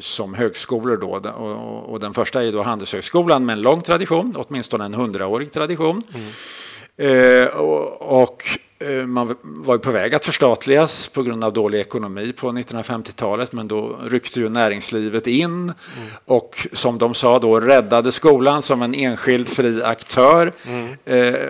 som 0.00 0.34
högskolor. 0.34 0.96
Då. 0.96 1.30
Och, 1.30 1.92
och, 1.92 2.00
den 2.00 2.14
första 2.14 2.44
är 2.44 2.52
då 2.52 2.62
Handelshögskolan 2.62 3.46
med 3.46 3.52
en 3.52 3.62
lång 3.62 3.80
tradition, 3.80 4.36
åtminstone 4.36 4.84
en 4.84 4.94
hundraårig 4.94 5.52
tradition. 5.52 6.02
Mm. 6.14 6.28
Eh, 6.96 7.46
och, 7.46 8.22
och 8.22 8.42
Eh, 8.82 9.06
man 9.06 9.36
var 9.42 9.78
på 9.78 9.90
väg 9.90 10.14
att 10.14 10.24
förstatligas 10.24 11.08
på 11.08 11.22
grund 11.22 11.44
av 11.44 11.52
dålig 11.52 11.80
ekonomi 11.80 12.32
på 12.32 12.48
1950-talet 12.48 13.52
men 13.52 13.68
då 13.68 13.98
ryckte 14.04 14.40
ju 14.40 14.48
näringslivet 14.48 15.26
in 15.26 15.44
mm. 15.44 15.74
och 16.24 16.66
som 16.72 16.98
de 16.98 17.14
sa 17.14 17.38
då 17.38 17.60
räddade 17.60 18.12
skolan 18.12 18.62
som 18.62 18.82
en 18.82 18.94
enskild 18.94 19.48
fri 19.48 19.82
aktör. 19.82 20.52
Mm. 20.66 20.96
Eh, 21.04 21.40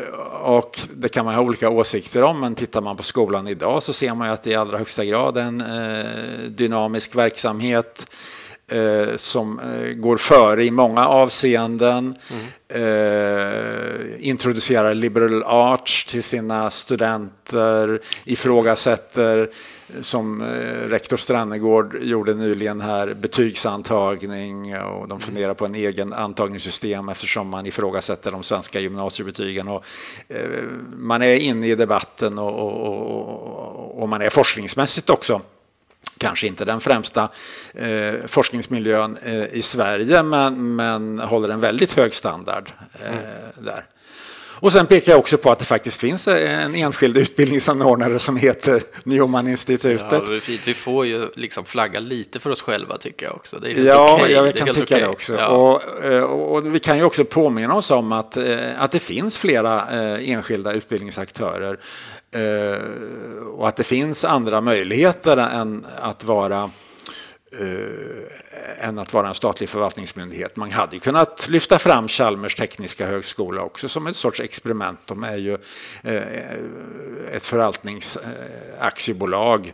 och 0.42 0.80
det 0.94 1.08
kan 1.08 1.24
man 1.24 1.34
ha 1.34 1.42
olika 1.42 1.70
åsikter 1.70 2.22
om 2.22 2.40
men 2.40 2.54
tittar 2.54 2.80
man 2.80 2.96
på 2.96 3.02
skolan 3.02 3.48
idag 3.48 3.82
så 3.82 3.92
ser 3.92 4.14
man 4.14 4.28
ju 4.28 4.34
att 4.34 4.42
det 4.42 4.50
i 4.50 4.54
allra 4.54 4.78
högsta 4.78 5.04
grad 5.04 5.36
är 5.36 5.42
en 5.42 5.60
eh, 5.60 6.50
dynamisk 6.50 7.16
verksamhet 7.16 8.06
eh, 8.72 9.16
som 9.16 9.60
eh, 9.60 9.92
går 9.92 10.16
före 10.16 10.64
i 10.64 10.70
många 10.70 11.06
avseenden. 11.06 12.14
Mm. 12.30 12.44
Eh, 12.68 14.28
introducerar 14.28 14.94
liberal 14.94 15.42
arts 15.42 16.04
till 16.04 16.22
sina 16.22 16.70
studenter, 16.70 18.00
ifrågasätter 18.24 19.50
som 20.00 20.42
eh, 20.42 20.46
rektor 20.88 21.16
Strannegård 21.16 21.96
gjorde 22.02 22.34
nyligen 22.34 22.80
här, 22.80 23.14
betygsantagning 23.14 24.76
och 24.76 25.08
de 25.08 25.20
funderar 25.20 25.54
på 25.54 25.66
en 25.66 25.74
egen 25.74 26.12
antagningssystem 26.12 27.08
eftersom 27.08 27.48
man 27.48 27.66
ifrågasätter 27.66 28.32
de 28.32 28.42
svenska 28.42 28.80
gymnasiebetygen. 28.80 29.68
Och, 29.68 29.84
eh, 30.28 30.62
man 30.96 31.22
är 31.22 31.34
inne 31.34 31.66
i 31.66 31.74
debatten 31.74 32.38
och, 32.38 32.54
och, 32.54 32.86
och, 32.86 34.02
och 34.02 34.08
man 34.08 34.22
är 34.22 34.30
forskningsmässigt 34.30 35.10
också 35.10 35.40
kanske 36.18 36.46
inte 36.46 36.64
den 36.64 36.80
främsta 36.80 37.28
eh, 37.74 38.14
forskningsmiljön 38.26 39.16
eh, 39.22 39.44
i 39.44 39.62
Sverige 39.62 40.22
men, 40.22 40.76
men 40.76 41.18
håller 41.18 41.48
en 41.48 41.60
väldigt 41.60 41.92
hög 41.92 42.14
standard 42.14 42.72
eh, 42.92 43.08
mm. 43.08 43.24
där. 43.58 43.84
Och 44.62 44.72
sen 44.72 44.86
pekar 44.86 45.12
jag 45.12 45.18
också 45.18 45.38
på 45.38 45.50
att 45.50 45.58
det 45.58 45.64
faktiskt 45.64 46.00
finns 46.00 46.28
en 46.28 46.74
enskild 46.74 47.16
utbildningsanordnare 47.16 48.18
som 48.18 48.36
heter 48.36 48.82
Newman-institutet. 49.04 50.06
Ja, 50.10 50.38
vi 50.66 50.74
får 50.74 51.06
ju 51.06 51.28
liksom 51.34 51.64
flagga 51.64 52.00
lite 52.00 52.40
för 52.40 52.50
oss 52.50 52.62
själva 52.62 52.98
tycker 52.98 53.26
jag 53.26 53.34
också. 53.34 53.68
ja, 53.68 54.14
okay. 54.14 54.32
jag 54.32 54.54
kan 54.54 54.66
tycka 54.66 54.82
okay. 54.82 55.00
det 55.00 55.08
också. 55.08 55.34
Ja. 55.34 55.46
Och, 55.46 56.04
eh, 56.04 56.22
och, 56.22 56.52
och, 56.52 56.74
vi 56.74 56.78
kan 56.78 56.98
ju 56.98 57.04
också 57.04 57.24
påminna 57.24 57.74
oss 57.74 57.90
om 57.90 58.12
att, 58.12 58.36
eh, 58.36 58.82
att 58.82 58.92
det 58.92 58.98
finns 58.98 59.38
flera 59.38 59.90
eh, 59.90 60.30
enskilda 60.30 60.72
utbildningsaktörer 60.72 61.78
och 63.56 63.68
att 63.68 63.76
det 63.76 63.84
finns 63.84 64.24
andra 64.24 64.60
möjligheter 64.60 65.36
än 65.36 65.86
att 66.00 66.24
vara 66.24 66.70
eh, 67.60 68.88
än 68.88 68.98
att 68.98 69.12
vara 69.12 69.28
en 69.28 69.34
statlig 69.34 69.68
förvaltningsmyndighet. 69.68 70.56
Man 70.56 70.72
hade 70.72 70.98
kunnat 70.98 71.48
lyfta 71.48 71.78
fram 71.78 72.08
Chalmers 72.08 72.54
tekniska 72.54 73.06
högskola 73.06 73.62
också 73.62 73.88
som 73.88 74.06
ett 74.06 74.16
sorts 74.16 74.40
experiment. 74.40 74.98
De 75.04 75.24
är 75.24 75.36
ju 75.36 75.52
eh, 76.02 76.22
ett 77.32 77.46
förvaltningsaktiebolag 77.46 79.72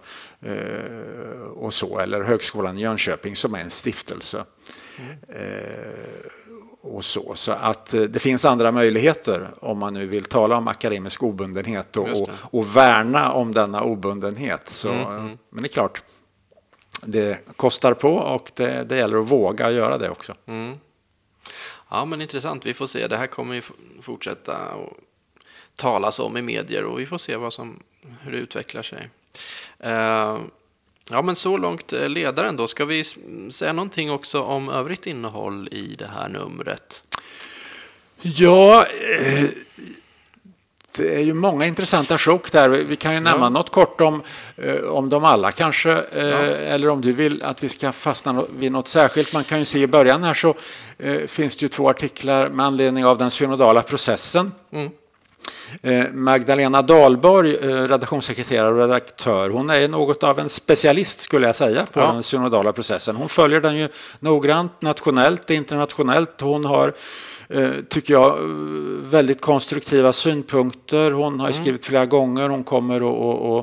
och 1.55 1.75
så, 1.75 1.99
eller 1.99 2.23
Högskolan 2.23 2.79
i 2.79 2.83
Jönköping 2.83 3.37
som 3.37 3.55
är 3.55 3.61
en 3.61 3.71
stiftelse. 3.71 4.45
Mm 5.29 5.59
och 6.83 7.05
så. 7.05 7.33
Så 7.35 7.53
att 7.53 7.95
eh, 7.95 8.01
det 8.01 8.19
finns 8.19 8.45
andra 8.45 8.73
möjligheter 8.73 9.51
om 9.61 9.79
man 9.79 9.95
nu 9.95 10.07
vill 10.07 10.25
tala 10.25 10.57
om 10.57 10.69
akademisk 10.69 11.23
obundenhet 11.23 11.97
och, 11.97 12.09
och, 12.09 12.31
och, 12.41 12.77
värna 12.77 13.33
om 13.33 13.55
denna 13.55 13.83
obundenhet. 13.83 14.69
Så, 14.69 14.89
mm, 14.89 15.07
mm. 15.07 15.39
Men 15.51 15.63
det 15.63 15.67
är 15.67 15.73
klart, 15.73 16.03
det 17.03 17.57
kostar 17.57 17.95
på 17.95 18.15
och 18.15 18.51
det, 18.55 18.85
det 18.85 18.97
gäller 18.97 19.17
att 19.17 19.33
våga 19.33 19.71
göra 19.71 19.99
det 19.99 20.11
också. 20.11 20.35
Mm. 20.47 20.75
Ja, 21.91 22.05
men 22.05 22.21
intressant. 22.21 22.67
Vi 22.67 22.75
får 22.75 22.87
se. 22.87 23.07
Det 23.07 23.17
här 23.17 23.27
kommer 23.27 23.55
ju 23.55 23.63
fortsätta 24.03 24.57
att 24.57 24.93
talas 25.77 26.19
om 26.19 26.37
i 26.37 26.43
medier 26.43 26.85
och 26.85 27.01
vi 27.01 27.07
får 27.07 27.19
se 27.19 27.37
vad 27.37 27.53
som, 27.53 27.83
hur 28.21 28.33
det 28.33 28.39
utvecklar 28.39 28.83
sig. 28.83 29.11
Uh, 29.85 30.39
Ja, 31.11 31.23
men 31.23 31.37
så 31.37 31.57
långt 31.57 31.93
eh, 31.93 32.09
ledaren 32.09 32.57
då. 32.57 32.69
Ska 32.69 32.85
vi 32.85 33.05
säga 33.51 33.73
någonting 33.73 34.11
också 34.11 34.43
om 34.43 34.69
övrigt 34.69 35.07
innehåll 35.07 35.69
i 35.73 35.95
det 35.99 36.07
här 36.07 36.29
numret? 36.29 37.03
Ja, 38.21 38.87
eh, 38.87 39.51
det 40.99 41.15
är 41.15 41.21
ju 41.21 41.35
många 41.35 41.67
intressanta 41.67 42.19
sjok 42.19 42.53
där. 42.53 42.69
Vi 42.69 42.97
kan 42.97 43.15
ju 43.15 43.21
nämna 43.21 43.47
ja. 43.47 43.49
något 43.49 43.71
kort 43.71 44.01
om, 44.01 44.23
eh, 44.57 44.75
om 44.75 45.09
dem 45.09 45.25
alla 45.25 45.53
kanske. 45.53 45.91
Ja. 45.91 46.21
Eller 46.21 46.89
om 46.89 47.01
du 47.01 47.13
vill 47.13 47.43
att 47.43 47.63
vi 47.63 47.69
ska 47.69 47.93
fastna 47.93 48.45
vid 48.59 48.73
något 48.73 48.89
särskilt. 48.89 49.33
Man 49.33 49.45
kan 49.45 49.59
ju 49.59 49.65
se 49.65 49.79
i 49.79 49.87
början 49.87 50.25
här 50.25 50.35
så 50.35 50.55
finns 51.27 51.57
det 51.57 51.63
ju 51.63 51.69
två 51.69 51.91
artiklar 51.91 52.49
med 52.49 52.67
anledning 52.67 53.07
av 53.07 53.19
den 53.19 53.31
synodala 53.31 53.83
processen. 53.83 54.53
Mm. 54.73 54.91
Eh, 55.83 56.13
Magdalena 56.13 56.83
Dahlborg, 56.83 57.57
eh, 57.57 57.89
redaktionssekreterare 57.89 58.69
och 58.69 58.79
redaktör, 58.79 59.51
hon 59.51 59.71
är 59.71 59.89
något 59.89 60.23
av 60.23 60.39
en 60.39 60.49
specialist 60.49 61.21
skulle 61.21 61.47
jag 61.47 61.57
säga 61.57 61.87
på 61.93 62.01
ja. 62.01 62.13
den 62.13 62.23
synodala 62.23 62.73
processen. 62.73 63.17
Hon 63.17 63.29
följer 63.29 63.61
den 63.61 63.77
ju 63.77 63.89
noggrant 64.21 64.83
nationellt 64.83 65.45
och 65.45 65.51
internationellt. 65.51 66.41
Hon 66.41 66.65
har, 66.65 66.89
eh, 66.89 66.95
tycker 67.89 68.15
jag, 68.15 68.39
väldigt 69.11 69.41
konstruktiva 69.41 70.13
synpunkter. 70.13 71.11
Hon 71.11 71.41
har 71.41 71.49
mm. 71.49 71.63
skrivit 71.63 71.85
flera 71.85 72.07
gånger, 72.07 72.49
hon 72.49 72.65
kommer 72.65 73.03
och, 73.03 73.51
och, 73.51 73.59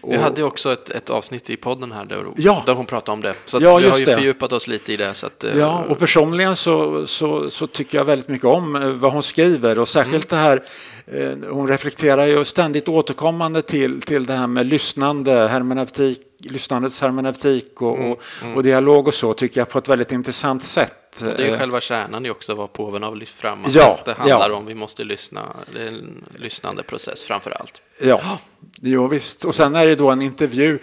och 0.00 0.12
vi 0.12 0.16
hade 0.16 0.42
också 0.42 0.72
ett, 0.72 0.90
ett 0.90 1.10
avsnitt 1.10 1.50
i 1.50 1.56
podden 1.56 1.92
här 1.92 2.04
där, 2.04 2.24
ja. 2.36 2.62
där 2.66 2.74
hon 2.74 2.86
pratade 2.86 3.12
om 3.12 3.20
det. 3.20 3.34
Så 3.44 3.56
ja, 3.56 3.76
vi 3.76 3.88
har 3.88 3.98
ju 3.98 4.04
det. 4.04 4.14
fördjupat 4.14 4.52
oss 4.52 4.66
lite 4.66 4.92
i 4.92 4.96
det. 4.96 5.14
Så 5.14 5.26
att, 5.26 5.44
ja, 5.56 5.84
och 5.88 5.98
personligen 5.98 6.56
så, 6.56 7.06
så, 7.06 7.50
så, 7.50 7.66
tycker 7.66 7.98
jag 7.98 8.04
väldigt 8.04 8.28
mycket 8.28 8.46
om 8.46 8.98
vad 9.00 9.12
hon 9.12 9.22
skriver 9.22 9.78
och 9.78 9.88
särskilt 9.88 10.32
mm. 10.32 10.44
det 10.44 10.48
här 10.48 10.64
Eh, 11.06 11.50
hon 11.50 11.68
reflekterar 11.68 12.26
ju 12.26 12.44
ständigt 12.44 12.88
återkommande 12.88 13.62
till, 13.62 14.00
till 14.02 14.26
det 14.26 14.32
här 14.32 14.46
med 14.46 14.66
lyssnande, 14.66 15.48
hermeneutik, 15.48 16.20
lyssnandets 16.38 17.00
hermeneutik 17.00 17.82
och, 17.82 17.98
mm, 17.98 18.16
mm. 18.42 18.56
och 18.56 18.62
dialog 18.62 19.08
och 19.08 19.14
så 19.14 19.34
tycker 19.34 19.60
jag 19.60 19.68
på 19.68 19.78
ett 19.78 19.88
väldigt 19.88 20.12
intressant 20.12 20.64
sätt. 20.64 20.92
Det 21.20 21.48
är 21.48 21.52
eh, 21.52 21.58
själva 21.58 21.80
kärnan 21.80 22.26
i 22.26 22.30
också 22.30 22.54
vad 22.54 22.72
påven 22.72 23.02
har 23.02 23.16
lyft 23.16 23.38
fram. 23.38 23.64
Ja, 23.68 23.98
det 24.04 24.12
handlar 24.12 24.50
ja. 24.50 24.56
om 24.56 24.66
vi 24.66 24.74
måste 24.74 25.04
lyssna. 25.04 25.56
Det 25.72 25.82
är 25.82 25.88
en 25.88 26.24
lyssnande 26.36 26.82
process 26.82 27.24
framför 27.24 27.50
allt. 27.50 27.82
Ja, 28.00 28.38
jo, 28.80 29.08
visst. 29.08 29.44
Och 29.44 29.54
sen 29.54 29.74
är 29.74 29.86
det 29.86 29.94
då 29.94 30.10
en 30.10 30.22
intervju 30.22 30.78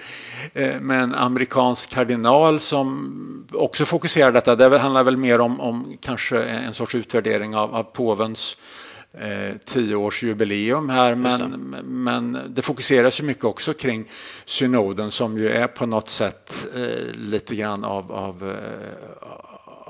eh, 0.54 0.80
med 0.80 1.04
en 1.04 1.16
amerikansk 1.16 1.90
kardinal 1.90 2.60
som 2.60 3.48
också 3.54 3.86
fokuserar 3.86 4.32
detta. 4.32 4.56
Det 4.56 4.78
handlar 4.78 5.04
väl 5.04 5.18
mer 5.18 5.42
om, 5.42 5.60
om 5.60 5.98
kanske 6.02 6.44
en 6.44 6.74
sorts 6.74 6.96
utvärdering 6.96 7.56
av, 7.56 7.76
av 7.76 7.84
påvens 7.84 8.58
eh, 9.18 9.58
tioårsjubileum 9.66 10.90
här 10.90 11.16
men, 11.16 11.40
det. 11.40 11.84
men 11.84 12.38
det 12.48 12.62
fokuseras 12.62 13.20
ju 13.20 13.24
mycket 13.24 13.44
också 13.44 13.74
kring 13.74 14.10
synoden 14.46 15.12
som 15.12 15.38
ju 15.38 15.50
är 15.50 15.68
på 15.68 15.86
något 15.86 16.10
sätt 16.10 16.68
eh, 16.76 17.16
lite 17.16 17.56
grann 17.56 17.84
av, 17.84 18.12
av, 18.12 18.50
eh, 18.50 19.28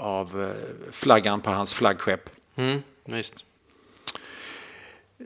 av 0.04 0.42
eh, 0.42 0.92
flaggan 0.92 1.42
på 1.42 1.52
hans 1.52 1.74
flaggskepp. 1.74 2.30
Mm, 2.56 2.84
visst. 3.06 3.46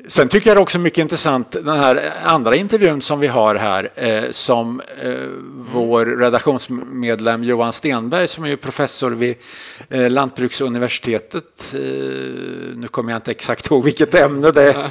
Sen 0.08 0.28
tycker 0.28 0.50
jag 0.50 0.62
också 0.62 0.80
mycket 0.80 0.98
intressant 0.98 1.52
den 1.52 1.80
här 1.80 2.14
andra 2.24 2.56
intervjun 2.56 3.02
som 3.02 3.20
vi 3.20 3.28
har 3.28 3.56
här 3.56 3.90
eh, 3.96 4.24
som 4.32 4.82
eh, 5.02 5.12
vår 5.74 6.06
redaktionsmedlem 6.06 7.44
Johan 7.44 7.74
Stenberg 7.74 8.28
som 8.28 8.46
är 8.46 8.56
professor 8.56 9.12
vid 9.12 9.36
eh, 9.90 10.10
Lantbruksuniversitetet. 10.10 11.74
Eh, 11.74 11.80
nu 12.76 12.88
kommer 12.92 13.12
jag 13.12 13.18
inte 13.18 13.32
exakt 13.32 13.72
ihåg 13.72 13.84
vilket 13.84 14.16
ämne 14.16 14.52
det 14.52 14.64
är. 14.64 14.90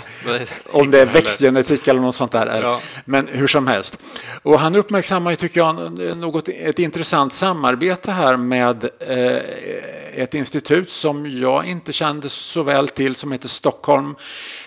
om 0.71 0.91
det 0.91 1.01
är 1.01 1.07
växtgenetik 1.07 1.89
eller 1.89 2.01
något 2.01 2.15
sånt 2.15 2.33
där. 2.33 2.63
Ja. 2.63 2.81
Men 3.05 3.29
hur 3.33 3.47
som 3.47 3.67
helst. 3.67 3.99
Och 4.43 4.61
han 4.61 4.77
uppmärksammar 4.77 5.35
tycker 5.35 5.61
jag, 5.61 5.99
något, 6.17 6.49
ett 6.49 6.79
intressant 6.79 7.33
samarbete 7.33 8.11
här 8.11 8.37
med 8.37 8.85
eh, 9.01 9.17
ett 10.17 10.35
institut 10.35 10.91
som 10.91 11.31
jag 11.41 11.67
inte 11.67 11.93
kände 11.93 12.29
så 12.29 12.63
väl 12.63 12.89
till 12.89 13.15
som 13.15 13.33
heter 13.33 13.49
Stockholm 13.49 14.15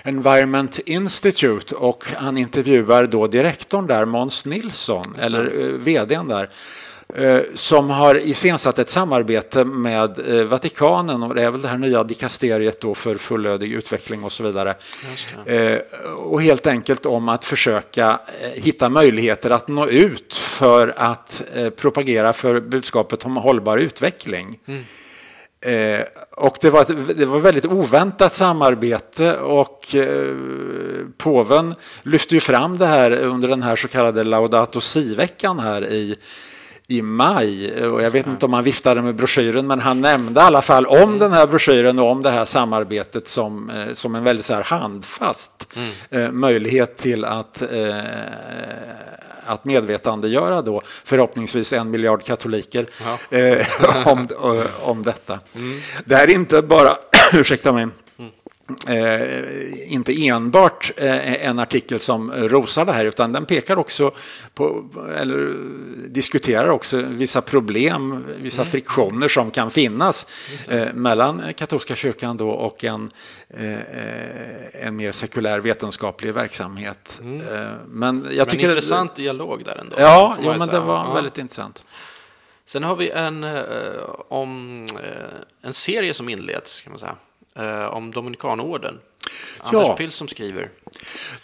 Environment 0.03 0.79
Institute 0.85 1.75
och 1.75 2.05
han 2.15 2.37
intervjuar 2.37 3.05
då 3.05 3.27
direktorn 3.27 3.87
där, 3.87 4.05
Måns 4.05 4.45
Nilsson, 4.45 5.15
eller 5.19 5.61
eh, 5.61 5.67
vdn 5.67 6.27
där 6.27 6.49
eh, 7.15 7.41
som 7.55 7.89
har 7.89 8.15
iscensatt 8.15 8.79
ett 8.79 8.89
samarbete 8.89 9.65
med 9.65 10.39
eh, 10.39 10.45
Vatikanen 10.45 11.23
och 11.23 11.35
det 11.35 11.43
är 11.43 11.51
väl 11.51 11.61
det 11.61 11.67
här 11.67 11.77
nya 11.77 12.03
dikasteriet 12.03 12.81
då 12.81 12.95
för 12.95 13.15
fullödig 13.15 13.73
utveckling 13.73 14.23
och 14.23 14.31
så 14.31 14.43
vidare. 14.43 14.75
Och 16.17 16.41
helt 16.41 16.67
enkelt 16.67 17.05
om 17.05 17.29
att 17.29 17.45
försöka 17.45 18.19
hitta 18.53 18.89
möjligheter 18.89 19.49
att 19.49 19.67
nå 19.67 19.87
ut 19.87 20.35
för 20.35 20.93
att 20.97 21.41
propagera 21.75 22.33
för 22.33 22.59
budskapet 22.59 23.25
om 23.25 23.37
hållbar 23.37 23.77
utveckling. 23.77 24.59
Mm. 24.65 24.83
Eh, 25.61 26.05
och 26.31 26.57
det 26.61 26.69
var, 26.69 26.81
ett, 26.81 27.17
det 27.17 27.25
var 27.25 27.39
väldigt 27.39 27.65
oväntat 27.65 28.33
samarbete 28.33 29.37
och 29.37 29.95
eh, 29.95 30.35
påven 31.17 31.75
lyfte 32.03 32.35
ju 32.35 32.41
fram 32.41 32.77
det 32.77 32.85
här 32.85 33.11
under 33.11 33.47
den 33.47 33.63
här 33.63 33.75
så 33.75 33.87
kallade 33.87 34.23
Laudato 34.23 34.81
Si-veckan 34.81 35.59
här 35.59 35.85
i, 35.85 36.15
i 36.87 37.01
maj. 37.01 37.83
Och 37.87 38.01
jag 38.01 38.11
vet 38.11 38.27
inte 38.27 38.45
om 38.45 38.53
han 38.53 38.63
viftade 38.63 39.01
med 39.01 39.15
broschyren 39.15 39.67
men 39.67 39.79
han 39.79 40.01
nämnde 40.01 40.41
i 40.41 40.43
alla 40.43 40.61
fall 40.61 40.85
om 40.85 40.97
mm. 40.97 41.19
den 41.19 41.33
här 41.33 41.47
broschyren 41.47 41.99
och 41.99 42.11
om 42.11 42.21
det 42.21 42.29
här 42.29 42.45
samarbetet 42.45 43.27
som, 43.27 43.69
eh, 43.69 43.93
som 43.93 44.15
en 44.15 44.23
väldigt 44.23 44.45
så 44.45 44.53
här 44.53 44.63
handfast 44.63 45.67
mm. 45.75 45.89
Eh, 46.09 46.31
möjlighet 46.31 46.97
till 46.97 47.25
att 47.25 47.61
eh, 47.61 47.97
att 49.49 49.65
medvetandegöra 49.65 50.61
då 50.61 50.81
förhoppningsvis 50.85 51.73
en 51.73 51.89
miljard 51.91 52.23
katoliker 52.23 52.89
eh, 53.29 54.07
om, 54.07 54.27
om 54.81 55.03
detta. 55.03 55.39
Mm. 55.55 55.79
Det 56.05 56.15
är 56.15 56.29
inte 56.29 56.61
bara, 56.61 56.97
ursäkta 57.33 57.73
mig, 57.73 57.87
Eh, 58.87 59.93
inte 59.93 60.27
enbart 60.27 60.91
eh, 60.97 61.45
en 61.47 61.59
artikel 61.59 61.99
som 61.99 62.31
rosar 62.31 62.85
det 62.85 62.93
här 62.93 63.05
utan 63.05 63.33
den 63.33 63.45
pekar 63.45 63.77
också 63.77 64.11
på, 64.53 64.89
eller 65.17 65.55
diskuterar 66.07 66.69
också 66.69 66.97
vissa 66.97 67.41
problem, 67.41 68.25
vissa 68.37 68.61
mm. 68.61 68.71
friktioner 68.71 69.27
som 69.27 69.51
kan 69.51 69.71
finnas 69.71 70.27
eh, 70.67 70.93
mellan 70.93 71.43
katolska 71.55 71.95
kyrkan 71.95 72.37
då 72.37 72.49
och 72.49 72.83
en, 72.83 73.11
eh, 73.49 74.85
en 74.85 74.95
mer 74.95 75.11
sekulär 75.11 75.59
vetenskaplig 75.59 76.33
verksamhet. 76.33 77.19
Mm. 77.21 77.41
Eh, 77.41 77.71
men 77.87 78.27
jag 78.31 78.49
tycker 78.49 78.63
en 78.63 78.69
intressant 78.69 79.15
det, 79.15 79.21
dialog 79.21 79.65
där 79.65 79.75
ändå. 79.77 79.95
Ja, 79.99 80.37
ja 80.43 80.55
men 80.57 80.67
det 80.67 80.79
var 80.79 81.05
ja. 81.05 81.13
väldigt 81.13 81.37
intressant. 81.37 81.83
Sen 82.65 82.83
har 82.83 82.95
vi 82.95 83.09
en, 83.09 83.43
eh, 83.43 83.63
om, 84.27 84.85
en 85.61 85.73
serie 85.73 86.13
som 86.13 86.29
inleds, 86.29 86.81
kan 86.81 86.91
man 86.91 86.99
säga 86.99 87.15
eh, 87.55 87.85
om 87.85 88.11
Dominikanorden. 88.11 88.99
Anders 89.59 89.87
ja. 89.87 89.95
Pill 89.95 90.11
som 90.11 90.27
skriver. 90.27 90.69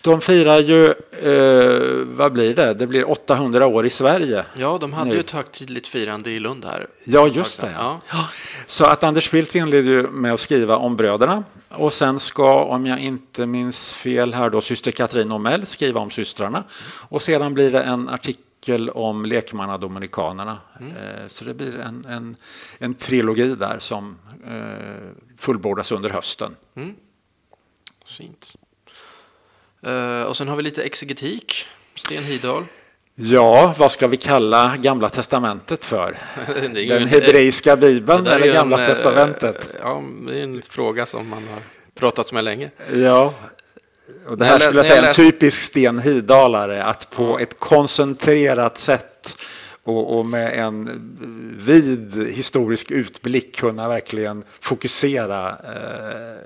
De 0.02 0.22
firar 0.22 0.60
ju, 0.60 0.86
eh, 0.86 2.06
vad 2.06 2.34
blir 2.34 2.56
det? 2.56 2.74
Det 2.74 2.88
blir 2.88 3.10
800 3.10 3.66
år 3.68 3.86
i 3.86 3.90
Sverige. 3.90 4.46
Ja, 4.58 4.78
de 4.82 4.94
hade 4.94 5.10
nu. 5.10 5.16
ju 5.16 5.20
ett 5.20 5.32
högtidligt 5.32 5.88
firande 5.88 6.32
i 6.32 6.40
Lund 6.40 6.66
här. 6.66 6.88
Ja, 7.06 7.28
just 7.28 7.62
det. 7.62 7.74
Ja. 7.78 8.02
ja. 8.12 8.28
Så 8.66 8.86
att 8.86 9.04
Anders 9.04 9.30
Pilz 9.30 9.56
inleder 9.56 9.92
ju 9.92 10.08
med 10.08 10.34
att 10.34 10.40
skriva 10.40 10.78
om 10.78 10.96
bröderna 10.96 11.44
och 11.70 11.94
sen 11.94 12.20
ska, 12.20 12.64
om 12.64 12.86
jag 12.86 13.00
inte 13.00 13.46
minns 13.46 13.94
fel 13.94 14.34
här 14.34 14.50
då, 14.50 14.62
syster 14.62 14.92
Katrin 14.92 15.32
Omell 15.32 15.66
skriva 15.66 16.00
om 16.00 16.12
systrarna 16.12 16.64
och 17.10 17.22
sedan 17.22 17.54
blir 17.54 17.72
det 17.72 17.82
en 17.82 18.10
artikel 18.10 18.45
om 18.90 19.26
lekmannadominikanerna. 19.26 20.58
Mm. 20.80 20.92
Eh, 20.92 21.28
så 21.28 21.46
det 21.46 21.54
blir 21.54 21.80
en, 21.80 22.06
en, 22.06 22.36
en 22.78 22.94
trilogi 22.94 23.56
där 23.56 23.80
som 23.80 24.18
eh, 24.48 25.36
fullbordas 25.38 25.92
under 25.92 26.10
hösten. 26.10 26.56
Mm. 26.76 26.96
Fint. 28.06 28.56
Uh, 29.88 30.22
och 30.22 30.38
sen 30.38 30.48
har 30.48 30.56
vi 30.56 30.64
lite 30.64 30.84
exegetik. 30.84 31.68
Sten 31.96 32.24
Hidahl. 32.24 32.64
Ja, 33.16 33.74
vad 33.78 33.92
ska 33.92 34.08
vi 34.08 34.18
kalla 34.18 34.78
Gamla 34.78 35.10
Testamentet 35.10 35.86
för? 35.86 36.18
Den 36.88 37.08
hebreiska 37.08 37.76
bibeln 37.76 38.28
eller 38.28 38.54
Gamla 38.54 38.78
en, 38.78 38.84
eh, 38.84 38.90
Testamentet? 38.90 39.70
Ja, 39.82 40.04
det 40.28 40.40
är 40.40 40.44
en 40.44 40.62
fråga 40.62 41.06
som 41.06 41.30
man 41.30 41.48
har 41.48 41.62
pratat 41.94 42.32
med 42.32 42.44
länge. 42.44 42.70
Ja, 42.94 43.34
och 44.28 44.38
det 44.38 44.46
här 44.46 44.60
skulle 44.60 44.80
jag 44.80 44.86
säga 44.86 45.08
en 45.08 45.14
typisk 45.14 45.62
Sten 45.62 46.00
Hidalare, 46.00 46.84
att 46.84 47.10
på 47.10 47.40
ett 47.40 47.60
koncentrerat 47.60 48.78
sätt 48.78 49.38
och, 49.84 50.18
och, 50.18 50.26
med 50.26 50.60
en 50.60 50.90
vid 51.60 52.28
historisk 52.30 52.92
utblick 52.92 53.56
kunna 53.56 53.88
verkligen 53.88 54.44
fokusera 54.60 55.50
eh, 55.50 56.38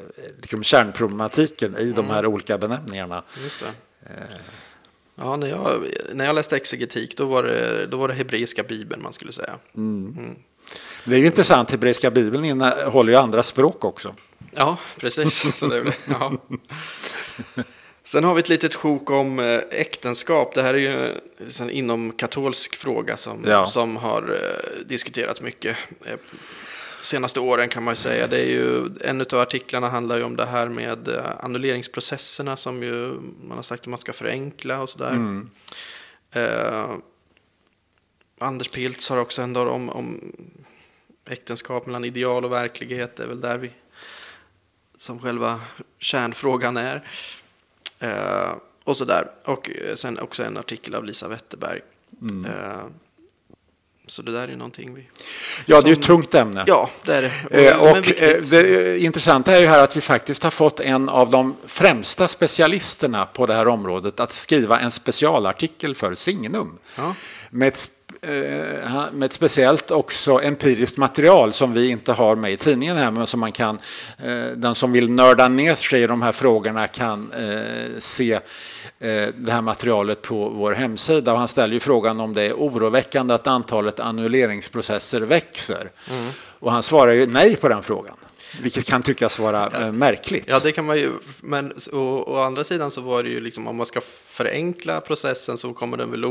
liksom 0.42 0.64
kärnproblematiken 0.64 1.76
i 1.78 1.84
mm. 1.84 1.96
de 1.96 2.10
här 2.10 2.26
olika 2.26 2.58
benämningarna. 2.58 3.24
Eh. 4.04 4.12
Ja, 5.16 5.36
när 5.36 5.48
jag, 5.48 5.86
när 6.14 6.26
jag 6.26 6.36
läste 6.36 6.56
exegetik 6.56 7.18
då 7.18 7.26
var, 7.26 7.44
det, 7.44 7.86
då 7.86 7.98
var 7.98 8.08
det 8.08 8.14
hebreiska 8.14 8.64
bibeln 8.64 9.04
man 9.04 9.14
skulle 9.14 9.32
säga. 9.32 9.54
Mm. 9.78 10.16
Mm. 10.18 10.36
Det 11.06 11.16
är 11.16 11.20
ju 11.20 11.26
intressant, 11.26 11.72
hebreiska 11.72 12.12
bibeln 12.12 12.46
innehåller 12.46 13.14
ju 13.14 13.20
andra 13.20 13.44
språk 13.44 13.84
också. 13.86 14.16
Ja, 14.52 14.78
precis. 14.98 15.46
Så 15.56 15.68
det, 15.68 15.94
ja. 16.06 16.34
Sen 18.04 18.24
har 18.24 18.34
vi 18.34 18.40
ett 18.40 18.50
litet 18.50 18.76
sjok 18.76 19.10
om 19.10 19.40
eh, 19.40 19.60
äktenskap. 19.72 20.56
Det 20.56 20.62
här 20.62 20.74
är 20.74 20.78
ju 20.78 21.16
en 21.60 21.70
inom 21.70 22.12
katolsk 22.12 22.76
fråga 22.76 23.18
som, 23.18 23.44
ja. 23.48 23.68
som 23.68 23.96
har 23.96 24.22
eh, 24.22 24.86
diskuterats 24.86 25.42
mycket 25.42 25.78
eh, 26.06 26.20
senaste 27.02 27.40
åren 27.40 27.70
kan 27.70 27.84
man 27.84 27.96
säga. 27.96 28.28
Det 28.28 28.40
är 28.40 28.46
ju, 28.46 28.90
en 29.02 29.22
av 29.22 29.40
artiklarna 29.40 29.90
handlar 29.90 30.18
ju 30.18 30.24
om 30.24 30.36
det 30.36 30.46
här 30.46 30.68
med 30.68 31.10
annulleringsprocesserna 31.40 32.58
som 32.58 32.84
ju 32.84 33.14
man 33.44 33.58
har 33.58 33.64
sagt 33.64 33.82
att 33.82 33.88
man 33.88 34.00
ska 34.00 34.14
förenkla 34.14 34.82
och 34.82 34.90
sådär. 34.90 35.12
Mm. 35.12 35.50
Eh, 36.32 36.90
Anders 38.40 38.70
Piltz 38.70 39.10
har 39.10 39.18
också 39.18 39.42
en 39.42 39.56
om, 39.56 39.90
om 39.90 40.34
äktenskap 41.30 41.86
mellan 41.86 42.06
ideal 42.06 42.46
och 42.46 42.52
verklighet. 42.52 43.16
Det 43.16 43.24
är 43.24 43.28
väl 43.28 43.42
där 43.42 43.58
vi 43.58 43.72
som 45.00 45.20
själva 45.20 45.60
kärnfrågan 46.00 46.78
är. 46.78 47.04
Eh, 48.00 48.52
och 48.84 48.98
sådär. 48.98 49.28
Och 49.44 49.70
eh, 49.70 49.96
sen 49.96 50.20
också 50.20 50.44
en 50.44 50.58
artikel 50.58 50.96
av 50.96 51.06
Lisa 51.06 51.28
Wetterberg. 51.28 51.82
Mm. 52.22 52.46
Eh, 52.46 52.52
så 54.08 54.22
det 54.22 54.32
där 54.32 54.48
är 54.48 54.56
någonting 54.56 54.94
vi... 54.94 55.08
Ja, 55.66 55.82
det 55.82 55.88
är 55.88 55.90
ju 55.90 56.00
ett 56.00 56.06
tungt 56.06 56.34
ämne. 56.34 56.64
Ja, 56.68 56.90
det 57.06 57.16
är 57.16 57.22
det. 57.50 57.68
Eh, 57.68 57.78
och, 57.78 57.90
och 57.90 58.22
eh, 58.22 58.42
det 58.42 59.00
intressanta 59.00 59.56
är 59.56 59.62
ju 59.62 59.68
här 59.68 59.84
att 59.84 59.98
vi 59.98 60.02
faktiskt 60.02 60.44
har 60.44 60.52
fått 60.52 60.80
en 60.80 61.10
av 61.10 61.30
de 61.30 61.56
främsta 61.66 62.28
specialisterna 62.28 63.26
på 63.26 63.46
det 63.46 63.54
här 63.54 63.68
området 63.68 64.20
att 64.20 64.32
skriva 64.32 64.80
en 64.80 64.92
specialartikel 64.92 65.96
för 65.96 66.16
Signum. 66.16 66.78
Ja. 66.98 67.16
Med 67.50 67.68
ett 67.68 67.90
med 69.12 69.24
ett 69.24 69.34
speciellt 69.34 69.92
också 69.92 70.42
empiriskt 70.44 70.98
material 70.98 71.54
som 71.54 71.74
vi 71.74 71.90
inte 71.90 72.14
har 72.14 72.36
med 72.36 72.52
i 72.52 72.58
tidningen 72.58 72.98
här 72.98 73.12
men 73.12 73.28
som 73.28 73.40
man 73.40 73.52
kan, 73.52 73.80
eh, 74.18 74.46
den 74.56 74.76
som 74.76 74.92
vill 74.92 75.12
nörda 75.12 75.48
ner 75.48 75.76
sig 75.76 76.04
i 76.04 76.08
de 76.08 76.22
här 76.22 76.32
frågorna 76.32 76.88
kan 76.88 77.32
eh, 77.32 77.98
se 77.98 78.40
det 79.36 79.52
här 79.52 79.62
materialet 79.62 80.22
på 80.22 80.50
vår 80.50 80.72
hemsida. 80.72 81.32
Och 81.34 81.40
han 81.40 81.48
ställer 81.48 81.74
ju 81.74 81.80
frågan 81.80 82.20
om 82.20 82.34
det 82.34 82.42
är 82.42 82.54
oroväckande 82.54 83.34
att 83.34 83.48
antalet 83.48 84.00
annulleringsprocesser 84.00 85.22
växer. 85.22 85.92
Mm. 86.12 86.30
Och 86.60 86.72
han 86.72 86.84
svarar 86.84 87.12
ju 87.12 87.26
nej 87.26 87.56
på 87.56 87.70
den 87.70 87.84
frågan. 87.84 88.16
Vilket 88.62 88.86
kan 88.86 89.04
tyckas 89.04 89.40
vara 89.40 89.70
ja. 89.74 89.92
märkligt. 89.92 90.44
Ja, 90.48 90.60
det 90.64 90.72
kan 90.72 90.86
man 90.86 90.98
ju. 90.98 91.12
Men 91.42 91.74
å, 91.92 92.24
å, 92.28 92.42
andra 92.42 92.64
sidan 92.64 92.92
så 92.92 93.02
var 93.02 93.24
det 93.24 93.30
ju 93.30 93.40
liksom 93.40 93.68
om 93.68 93.76
man 93.76 93.86
ska 93.86 94.02
förenkla 94.26 95.02
processen 95.02 95.58
så 95.58 95.74
kommer 95.74 95.98
den 95.98 96.12
väl 96.12 96.26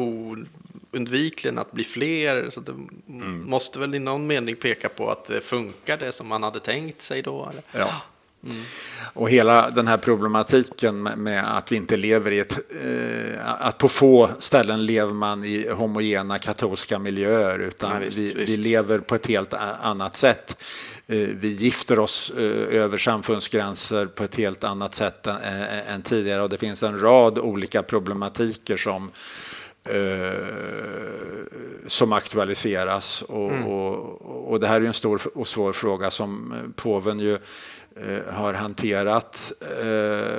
oundvikligen 0.92 1.59
att 1.59 1.72
bli 1.72 1.85
fler. 1.85 2.51
Så 2.51 2.61
det 2.61 2.72
mm. 3.09 3.51
måste 3.51 3.79
väl 3.79 3.94
i 3.94 3.98
någon 3.98 4.27
mening 4.27 4.57
peka 4.57 4.88
på 4.88 5.11
att 5.11 5.27
det 5.27 5.40
funkar 5.40 5.96
det 5.96 6.12
som 6.12 6.27
man 6.27 6.42
hade 6.42 6.61
tänkt 6.61 7.03
sig 7.03 7.22
då. 7.22 7.48
Eller? 7.51 7.62
Ja. 7.72 8.03
Mm. 8.44 8.57
Och 9.12 9.31
hela 9.31 9.70
den 9.70 9.87
här 9.87 9.96
problematiken 9.96 11.03
med 11.03 11.57
att 11.57 11.72
vi 11.72 11.77
inte 11.77 11.96
lever 11.96 12.31
i 12.31 12.38
ett... 12.38 12.59
Eh, 12.85 13.66
att 13.66 13.79
på 13.79 13.88
få 13.88 14.31
ställen 14.38 14.87
lever 14.87 15.12
man 15.12 15.44
i 15.44 15.68
homogena 15.70 16.38
katolska 16.38 16.98
miljöer 16.98 17.59
utan 17.59 17.92
ja, 17.92 17.98
visst, 17.98 18.18
vi, 18.18 18.35
visst. 18.35 18.53
vi, 18.53 18.57
lever 18.57 18.98
på 18.98 19.14
ett 19.14 19.27
helt 19.27 19.55
annat 19.83 20.16
sätt 20.16 20.57
vi 21.11 21.48
gifter 21.48 21.98
oss 21.98 22.31
över 22.31 22.98
samfundsgränser 22.98 24.07
på 24.07 24.24
ett 24.24 24.35
helt 24.35 24.64
annat 24.64 24.94
sätt 24.94 25.27
än, 25.27 25.62
än 25.88 26.03
tidigare 26.03 26.42
och 26.42 26.48
det 26.48 26.59
finns 26.59 26.83
en 26.83 27.01
rad 27.01 27.38
olika 27.38 27.83
problematiker 27.83 28.77
som 28.77 29.11
som 31.87 32.12
aktualiseras. 32.12 33.22
Och, 33.22 33.51
mm. 33.51 33.66
och, 33.66 34.53
och, 34.53 34.61
det 34.61 34.66
här 34.66 34.81
är 34.81 34.85
en 34.85 34.94
stor 34.94 35.20
och 35.35 35.48
svår 35.48 35.72
fråga 35.72 36.11
som 36.11 36.55
påven 36.77 37.20
ju 37.20 37.38
Eh, 38.07 38.35
har 38.35 38.55
hanterat 38.55 39.53
eh, 39.81 40.38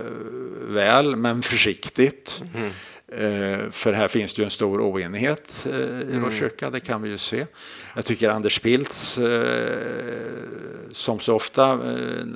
väl, 0.73 1.15
men 1.15 1.41
försiktigt. 1.41 2.41
Mm. 2.55 2.71
Eh, 3.11 3.69
för 3.71 3.93
här 3.93 4.07
finns 4.07 4.33
det 4.33 4.41
ju 4.41 4.43
en 4.43 4.49
stor 4.49 4.81
oenighet 4.81 5.67
i 5.69 5.71
mm. 6.03 6.23
vår 6.23 6.31
kyrka, 6.31 6.69
det 6.69 6.79
kan 6.79 7.01
vi 7.01 7.09
ju 7.09 7.17
se. 7.17 7.45
Jag 7.95 8.05
tycker 8.05 8.29
Anders 8.29 8.59
Piltz, 8.59 9.19
som 10.91 11.19
så 11.19 11.35
ofta 11.35 11.75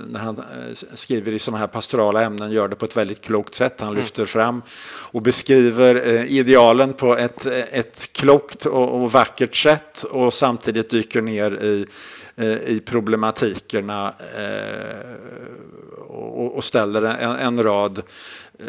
när 0.08 0.20
han 0.20 0.44
skriver 0.94 1.32
i 1.32 1.40
sådana 1.40 1.60
här 1.60 1.68
pastorala 1.68 2.22
ämnen, 2.22 2.52
gör 2.52 2.68
det 2.68 2.76
på 2.76 2.86
ett 2.86 2.98
väldigt 2.98 3.22
klokt 3.22 3.54
sätt. 3.54 3.74
Han 3.80 3.90
mm. 3.90 4.00
lyfter 4.00 4.26
fram 4.26 4.62
och 5.12 5.22
beskriver 5.22 6.08
idealen 6.26 6.94
på 6.94 7.18
ett, 7.18 7.46
ett 7.46 8.10
klokt 8.14 8.66
och, 8.66 9.02
och 9.02 9.12
vackert 9.12 9.56
sätt 9.56 10.04
och 10.04 10.34
samtidigt 10.34 10.90
dyker 10.90 11.22
ner 11.22 11.64
i 11.64 11.86
Eh, 12.36 12.70
i 12.70 12.82
problematikerna 12.86 14.14
eh, 14.38 15.16
och 16.54 16.64
ställer 16.64 17.02
en, 17.02 17.32
en 17.32 17.64
rad 17.64 18.02
eh, 18.60 18.66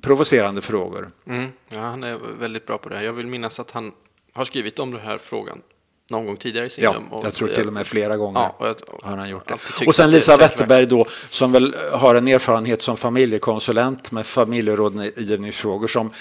provocerande 0.00 0.62
frågor. 0.62 1.10
Mm. 1.26 1.48
Ja, 1.68 1.80
han 1.80 2.04
är 2.04 2.18
väldigt 2.40 2.66
bra 2.66 2.78
på 2.78 2.88
det. 2.88 3.02
Jag 3.02 3.12
vill 3.12 3.26
minnas 3.26 3.60
att 3.60 3.70
han 3.70 3.92
har 4.32 4.44
skrivit 4.44 4.78
om 4.78 4.90
den 4.90 5.00
här 5.00 5.18
frågan 5.18 5.62
någon 6.10 6.26
gång 6.26 6.36
tidigare 6.36 6.66
i 6.66 6.70
sin 6.70 6.84
Ja, 6.84 6.96
och, 7.10 7.26
jag 7.26 7.34
tror 7.34 7.48
till 7.48 7.66
och 7.66 7.72
med 7.72 7.86
flera 7.86 8.16
gånger 8.16 8.40
ja, 8.40 8.56
jag, 8.60 8.76
har 9.10 9.16
han 9.16 9.30
gjort 9.30 9.48
det. 9.48 9.86
Och 9.86 9.94
sen 9.94 10.10
Lisa 10.10 10.36
Wetterberg 10.36 10.86
då, 10.86 11.06
som 11.30 11.52
väl 11.52 11.76
har 11.92 12.14
en 12.14 12.28
erfarenhet 12.28 12.82
som 12.82 12.96
familjekonsulent 12.96 14.12
med 14.12 14.26
familjerådgivningsfrågor 14.26 15.86
som, 15.86 16.12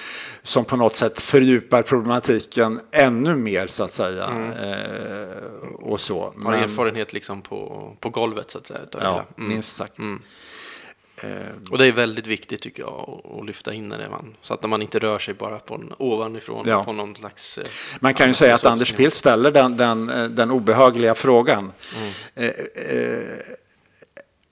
som 0.42 0.66
på 0.66 0.76
något 0.76 0.96
sätt 0.96 1.22
fördjupar 1.22 1.82
problematiken 1.82 2.80
ännu 2.92 3.36
mer 3.36 3.68
så 3.68 3.84
att 3.84 3.94
säga. 3.94 4.26
Mm. 4.26 4.52
Eh, 4.52 5.28
och 5.74 6.00
så. 6.00 6.22
Har 6.22 6.34
Men, 6.36 6.54
erfarenhet 6.54 7.14
liksom 7.14 7.42
på, 7.42 7.92
på 8.00 8.10
golvet 8.10 8.52
så 8.52 8.58
att 8.58 8.68
säga. 8.68 8.80
Ja, 8.92 9.26
mm. 9.38 9.50
minst 9.50 9.76
sagt. 9.76 10.00
Mm. 10.00 10.22
Eh, 11.24 11.72
och 11.72 11.78
det 11.78 11.86
är 11.86 11.92
väldigt 11.92 12.28
viktigt 12.28 12.62
tycker 12.62 12.84
jag 12.84 13.22
att 13.40 13.46
lyfta 13.46 13.74
in 13.74 13.90
det 13.90 14.10
man, 14.10 14.36
så 14.42 14.54
att 14.54 14.70
man 14.70 14.82
inte 14.82 15.00
rör 15.00 15.20
sig 15.20 15.34
bara 15.34 15.60
på 15.60 15.76
en, 15.76 15.94
ovanifrån 15.98 16.64
ja. 16.68 16.84
på 16.84 16.94
någon 16.94 17.16
slags. 17.16 17.58
Eh, 17.58 17.64
man 18.00 18.14
kan 18.14 18.28
ju 18.28 18.34
säga 18.34 18.56
att 18.56 18.66
Anders 18.66 18.94
Pilt 18.94 19.14
ställer 19.14 19.52
den, 19.52 19.78
den, 19.78 20.10
eh, 20.10 20.24
den 20.24 20.52
obehagliga 20.52 21.16
frågan. 21.16 21.72
Mm. 22.36 22.54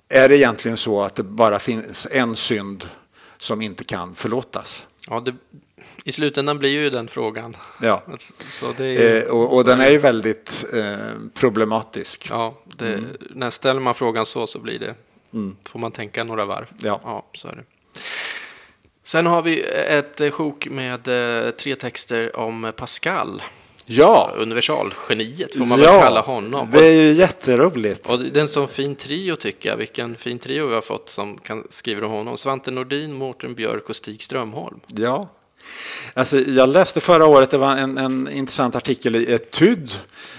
är 0.09 0.29
det 0.29 0.37
egentligen 0.37 0.77
så 0.77 1.01
att 1.01 1.15
det 1.15 1.23
bara 1.23 1.59
finns 1.59 2.07
en 2.11 2.35
synd 2.35 2.89
som 3.37 3.61
inte 3.61 3.83
kan 3.83 4.15
förlåtas? 4.15 4.87
Ja, 5.07 5.19
det, 5.19 5.35
i 6.03 6.11
slutändan 6.11 6.59
blir 6.59 6.69
ju 6.69 6.89
den 6.89 7.07
frågan. 7.07 7.57
Ja. 7.81 8.03
Ju, 8.79 8.97
eh, 8.97 9.23
och, 9.23 9.53
och 9.53 9.65
den 9.65 9.81
är 9.81 9.89
ju 9.89 9.97
väldigt 9.97 10.65
eh, 10.73 10.97
problematisk. 11.33 12.27
Ja, 12.29 12.53
det, 12.77 12.93
mm. 12.93 13.05
när 13.29 13.49
ställer 13.49 13.79
man 13.79 13.95
frågan 13.95 14.25
så 14.25 14.47
så 14.47 14.59
blir 14.59 14.79
det 14.79 14.95
Mm. 15.33 15.55
Får 15.63 15.79
man 15.79 15.91
tänka 15.91 16.23
några 16.23 16.45
varv. 16.45 16.65
Ja. 16.77 16.99
ja 17.03 17.25
så 17.33 17.47
är 17.47 17.55
det. 17.55 17.63
Sen 19.03 19.25
har 19.25 19.41
vi 19.41 19.61
ett 19.87 20.33
sjok 20.33 20.67
med 20.67 21.07
eh, 21.07 21.51
tre 21.51 21.75
texter 21.75 22.35
om 22.35 22.71
Pascal. 22.75 23.41
Ja. 23.85 24.33
Universalgeniet 24.37 25.55
får 25.55 25.65
man 25.65 25.79
ja, 25.79 25.91
väl 25.91 26.01
kalla 26.01 26.21
honom. 26.21 26.69
Det 26.71 26.85
är 26.85 26.91
ju 26.91 27.11
jätteroligt. 27.11 28.09
Och 28.09 28.19
det 28.19 28.39
är 28.39 28.41
en 28.41 28.47
sån 28.47 28.67
fin 28.67 28.95
trio 28.95 29.35
tycker 29.35 29.69
jag. 29.69 29.77
Vilken 29.77 30.15
fin 30.15 30.39
trio 30.39 30.67
vi 30.67 30.73
har 30.73 30.81
fått 30.81 31.09
som 31.09 31.37
kan 31.37 31.67
skriva 31.69 32.05
om 32.05 32.11
honom. 32.11 32.37
Svante 32.37 32.71
Nordin, 32.71 33.13
Mårten 33.13 33.53
Björk 33.53 33.89
och 33.89 33.95
Stig 33.95 34.23
Strömholm. 34.23 34.79
Ja. 34.87 35.29
Alltså, 36.13 36.39
jag 36.39 36.69
läste 36.69 37.01
förra 37.01 37.25
året, 37.25 37.49
det 37.49 37.57
var 37.57 37.77
en, 37.77 37.97
en 37.97 38.29
intressant 38.31 38.75
artikel 38.75 39.15
i 39.15 39.33
Etude 39.33 39.91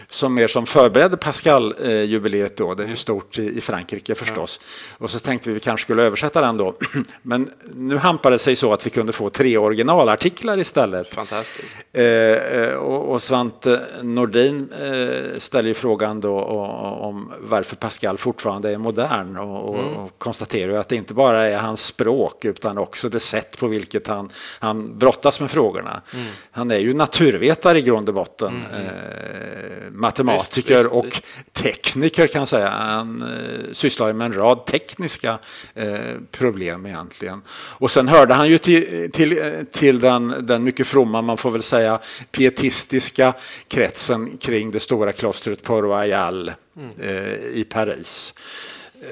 som 0.08 0.34
mer 0.34 0.46
som 0.46 0.66
förberedde 0.66 1.16
Pascal-jubileet 1.16 2.56
då. 2.56 2.74
Det 2.74 2.84
är 2.84 2.88
ju 2.88 2.96
stort 2.96 3.38
i, 3.38 3.58
i 3.58 3.60
Frankrike 3.60 4.14
förstås. 4.14 4.60
Ja. 4.62 5.04
Och 5.04 5.10
så 5.10 5.18
tänkte 5.18 5.48
vi 5.48 5.54
att 5.54 5.56
vi 5.56 5.60
kanske 5.60 5.84
skulle 5.84 6.02
översätta 6.02 6.40
den 6.40 6.56
då. 6.56 6.76
Men 7.22 7.50
nu 7.74 7.96
hampade 7.96 8.34
det 8.34 8.38
sig 8.38 8.56
så 8.56 8.72
att 8.72 8.86
vi 8.86 8.90
kunde 8.90 9.12
få 9.12 9.28
tre 9.28 9.58
originalartiklar 9.58 10.58
istället. 10.58 11.14
Fantastiskt. 11.14 11.76
Eh, 11.92 12.04
eh 12.04 12.74
och, 12.74 13.12
och 13.12 13.22
Svante 13.22 13.80
Nordin 14.02 14.68
eh, 14.82 15.38
ställer 15.38 15.68
ju 15.68 15.74
frågan 15.74 16.20
då 16.20 16.40
om 16.40 17.32
varför 17.40 17.76
Pascal 17.76 18.18
fortfarande 18.18 18.72
är 18.72 18.78
modern 18.78 19.36
och, 19.36 19.68
och, 19.68 19.78
mm. 19.78 19.96
och 19.96 20.18
konstaterar 20.18 20.72
att 20.78 20.88
det 20.88 20.96
inte 20.96 21.14
bara 21.14 21.48
är 21.48 21.58
hans 21.58 21.84
språk 21.84 22.44
utan 22.44 22.78
också 22.78 23.08
det 23.08 23.20
sätt 23.20 23.58
på 23.58 23.66
vilket 23.66 24.06
han, 24.06 24.30
han 24.58 24.98
brottas 24.98 25.40
med 25.40 25.50
frågorna. 25.50 26.02
Mm. 26.14 26.26
Han 26.50 26.70
är 26.70 26.78
ju 26.78 26.94
naturvetare 26.94 27.78
i 27.78 27.82
grund 27.82 28.08
och 28.08 28.14
botten. 28.14 28.64
Mm. 28.72 28.86
Eh, 28.86 29.90
matematiker 29.96 30.76
visst, 30.76 30.84
visst, 30.84 30.92
och 30.92 31.22
tekniker 31.52 32.26
kan 32.26 32.38
jag 32.38 32.48
säga. 32.48 32.68
Han 32.68 33.22
eh, 33.22 33.72
sysslar 33.72 34.12
med 34.12 34.24
en 34.24 34.32
rad 34.32 34.66
tekniska 34.66 35.38
eh, 35.74 35.98
problem 36.30 36.86
egentligen. 36.86 37.42
Och 37.50 37.90
sen 37.90 38.08
hörde 38.08 38.34
han 38.34 38.48
ju 38.48 38.58
till, 38.58 39.10
till, 39.12 39.64
till 39.72 40.00
den, 40.00 40.34
den 40.40 40.64
mycket 40.64 40.86
fromma, 40.86 41.22
man 41.22 41.36
får 41.36 41.50
väl 41.50 41.62
säga 41.62 42.00
pietistiska 42.32 43.34
kretsen 43.68 44.36
kring 44.36 44.70
det 44.70 44.80
stora 44.80 45.12
klostret 45.12 45.62
Port 45.62 45.82
Royal 45.82 46.52
mm. 46.76 46.90
eh, 47.00 47.34
i 47.34 47.66
Paris. 47.70 48.34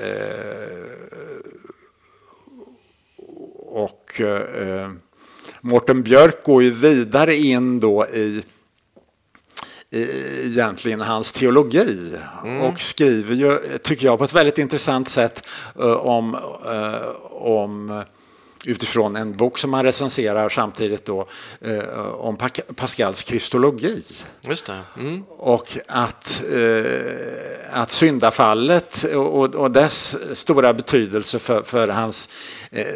Eh, 0.03 1.15
och 3.59 4.21
eh, 4.21 4.91
Mårten 5.61 6.03
Björk 6.03 6.45
går 6.45 6.63
ju 6.63 6.71
vidare 6.71 7.37
in 7.37 7.81
då 7.81 8.07
i 8.07 8.43
egentligen 9.95 11.01
hans 11.01 11.33
teologi 11.33 12.17
mm. 12.45 12.61
och 12.61 12.81
skriver 12.81 13.35
ju, 13.35 13.79
tycker 13.83 14.07
jag, 14.07 14.19
på 14.19 14.25
ett 14.25 14.33
väldigt 14.33 14.59
intressant 14.59 15.09
sätt 15.09 15.49
uh, 15.81 15.87
om, 15.87 16.35
uh, 16.35 16.95
om 17.31 18.03
utifrån 18.67 19.17
en 19.17 19.37
bok 19.37 19.59
som 19.59 19.75
han 19.75 19.85
recenserar 19.85 20.49
samtidigt 20.49 21.05
då 21.05 21.29
uh, 21.67 22.09
om 22.15 22.37
pa 22.37 22.49
Pascals 22.77 23.23
kristologi. 23.23 24.03
Just 24.41 24.67
det. 24.67 24.81
Mm. 24.99 25.23
Och 25.29 25.79
att, 25.87 26.43
att 27.71 27.91
syndafallet 27.91 29.05
och, 29.05 29.55
och 29.55 29.71
dess 29.71 30.17
stora 30.39 30.75
betydelse 30.75 31.39
för, 31.39 31.63
för 31.63 31.89
hans 31.89 32.29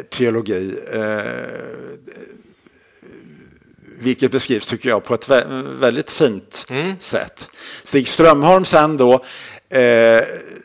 teologi 0.09 0.75
vilket 3.99 4.31
beskrivs, 4.31 4.67
tycker 4.67 4.89
jag, 4.89 5.03
på 5.03 5.13
ett 5.13 5.29
väldigt 5.79 6.11
fint 6.11 6.65
mm. 6.69 6.95
sätt. 6.99 7.49
Stig 7.83 8.07
Strömholm 8.07 8.65
sen 8.65 8.97
då, 8.97 9.13
eh, 9.69 10.21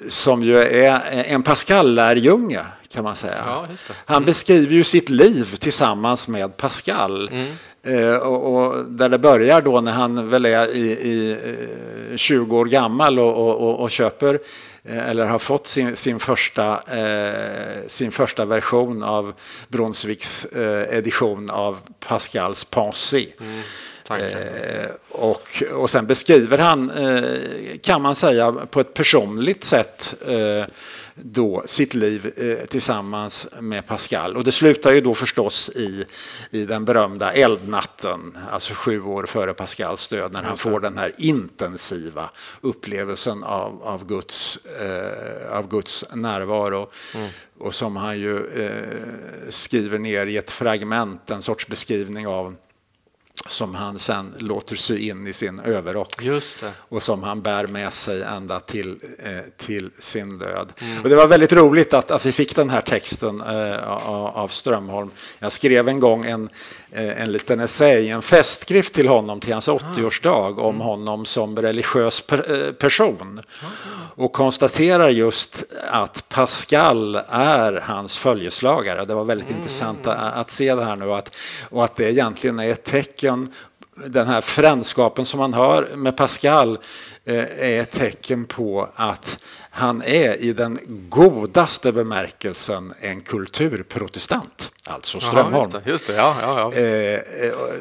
som 0.08 0.42
ju 0.42 0.58
är 0.58 1.00
en 1.26 1.42
Pascal-lärjunge, 1.42 2.64
kan 2.88 3.04
man 3.04 3.16
säga. 3.16 3.42
Ja, 3.46 3.64
mm. 3.64 3.76
Han 4.04 4.24
beskriver 4.24 4.72
ju 4.72 4.84
sitt 4.84 5.08
liv 5.10 5.56
tillsammans 5.56 6.28
med 6.28 6.56
Pascal. 6.56 7.28
Mm. 7.28 7.52
Eh, 7.86 8.16
och, 8.16 8.54
och, 8.54 8.84
där 8.84 9.08
det 9.08 9.18
börjar 9.18 9.62
då 9.62 9.80
när 9.80 9.92
han 9.92 10.30
väl 10.30 10.46
är 10.46 10.68
i, 10.68 10.90
i 10.90 11.36
20 12.16 12.56
eh, 12.56 12.60
år 12.60 12.66
gammal 12.66 13.18
och, 13.18 13.60
och, 13.60 13.80
och 13.80 13.90
köper 13.90 14.38
eller 14.88 15.26
har 15.26 15.38
fått 15.38 15.66
sin, 15.66 15.96
sin, 15.96 16.20
första, 16.20 16.82
eh, 16.98 17.86
sin 17.86 18.12
första 18.12 18.44
version 18.44 19.02
av 19.02 19.32
Brunswicks 19.68 20.44
eh, 20.44 20.98
edition 20.98 21.50
av 21.50 21.78
Pascals 22.08 22.64
Pensée. 22.64 23.28
Mm. 23.40 23.62
Eh, 24.10 24.90
och, 25.08 25.62
och 25.72 25.90
sen 25.90 26.06
beskriver 26.06 26.58
han, 26.58 26.90
eh, 26.90 27.78
kan 27.82 28.02
man 28.02 28.14
säga, 28.14 28.52
på 28.52 28.80
ett 28.80 28.94
personligt 28.94 29.64
sätt 29.64 30.14
eh, 30.26 30.64
då 31.14 31.62
sitt 31.66 31.94
liv 31.94 32.32
eh, 32.36 32.66
tillsammans 32.66 33.48
med 33.60 33.86
Pascal. 33.86 34.36
Och 34.36 34.44
det 34.44 34.52
slutar 34.52 34.92
ju 34.92 35.00
då 35.00 35.14
förstås 35.14 35.70
i, 35.70 36.04
i 36.50 36.64
den 36.64 36.84
berömda 36.84 37.32
eldnatten, 37.32 38.38
alltså 38.50 38.74
sju 38.74 39.02
år 39.02 39.26
före 39.26 39.54
Pascals 39.54 40.08
död, 40.08 40.32
när 40.32 40.42
han 40.42 40.56
får 40.56 40.80
den 40.80 40.98
här 40.98 41.12
intensiva 41.18 42.30
upplevelsen 42.60 43.44
av, 43.44 43.82
av, 43.82 44.06
Guds, 44.06 44.58
eh, 44.80 45.56
av 45.58 45.68
Guds 45.68 46.04
närvaro. 46.12 46.90
Mm. 47.14 47.28
Och 47.58 47.74
som 47.74 47.96
han 47.96 48.18
ju 48.18 48.46
eh, 48.46 49.48
skriver 49.48 49.98
ner 49.98 50.26
i 50.26 50.36
ett 50.36 50.50
fragment, 50.50 51.30
en 51.30 51.42
sorts 51.42 51.66
beskrivning 51.66 52.26
av 52.26 52.54
som 53.46 53.74
han 53.74 53.98
sen 53.98 54.34
låter 54.38 54.76
sy 54.76 54.98
in 54.98 55.26
i 55.26 55.32
sin 55.32 55.60
överrock 55.60 56.22
och 56.78 57.02
som 57.02 57.22
han 57.22 57.42
bär 57.42 57.66
med 57.66 57.92
sig 57.92 58.22
ända 58.22 58.60
till, 58.60 59.00
eh, 59.18 59.38
till 59.56 59.90
sin 59.98 60.38
död. 60.38 60.72
Mm. 60.78 61.02
Och 61.02 61.08
det 61.08 61.16
var 61.16 61.26
väldigt 61.26 61.52
roligt 61.52 61.94
att, 61.94 62.10
att 62.10 62.26
vi 62.26 62.32
fick 62.32 62.56
den 62.56 62.70
här 62.70 62.80
texten 62.80 63.40
eh, 63.40 63.88
av 64.36 64.48
Strömholm. 64.48 65.10
Jag 65.38 65.52
skrev 65.52 65.88
en 65.88 66.00
gång 66.00 66.24
en, 66.24 66.48
eh, 66.90 67.22
en 67.22 67.32
liten 67.32 67.60
essä, 67.60 68.00
en 68.00 68.22
festskrift 68.22 68.94
till 68.94 69.08
honom 69.08 69.40
till 69.40 69.52
hans 69.52 69.68
80-årsdag 69.68 70.58
om 70.58 70.74
mm. 70.74 70.86
honom 70.86 71.24
som 71.24 71.56
religiös 71.56 72.20
per, 72.20 72.66
eh, 72.66 72.72
person. 72.72 73.40
Och 74.16 74.32
konstaterar 74.32 75.08
just 75.08 75.64
att 75.90 76.28
Pascal 76.28 77.16
är 77.28 77.72
hans 77.72 78.18
följeslagare. 78.18 79.04
Det 79.04 79.14
var 79.14 79.24
väldigt 79.24 79.48
mm. 79.48 79.58
intressant 79.58 80.06
att, 80.06 80.34
att, 80.34 80.50
se 80.50 80.74
det 80.74 80.84
här 80.84 80.96
nu 80.96 81.12
att, 81.12 81.36
och 81.70 81.84
att 81.84 81.96
det 81.96 82.10
egentligen 82.10 82.58
är 82.58 82.72
ett 82.72 82.84
tecken 82.84 83.33
den 84.06 84.26
här 84.26 84.40
frändskapen 84.40 85.24
som 85.24 85.40
man 85.40 85.54
har 85.54 85.96
med 85.96 86.16
Pascal 86.16 86.78
eh, 87.24 87.68
är 87.68 87.80
ett 87.80 87.90
tecken 87.90 88.44
på 88.44 88.88
att 88.94 89.38
han 89.76 90.02
är 90.02 90.42
i 90.42 90.52
den 90.52 90.78
godaste 91.08 91.92
bemärkelsen 91.92 92.94
en 93.00 93.20
kulturprotestant, 93.20 94.72
alltså 94.84 95.20
Strömholm. 95.20 95.70
Aha, 95.74 95.82
just 95.84 96.06
det. 96.06 96.14
Ja, 96.14 96.36
ja, 96.42 96.72
ja. 96.74 96.80
Eh, 96.80 97.20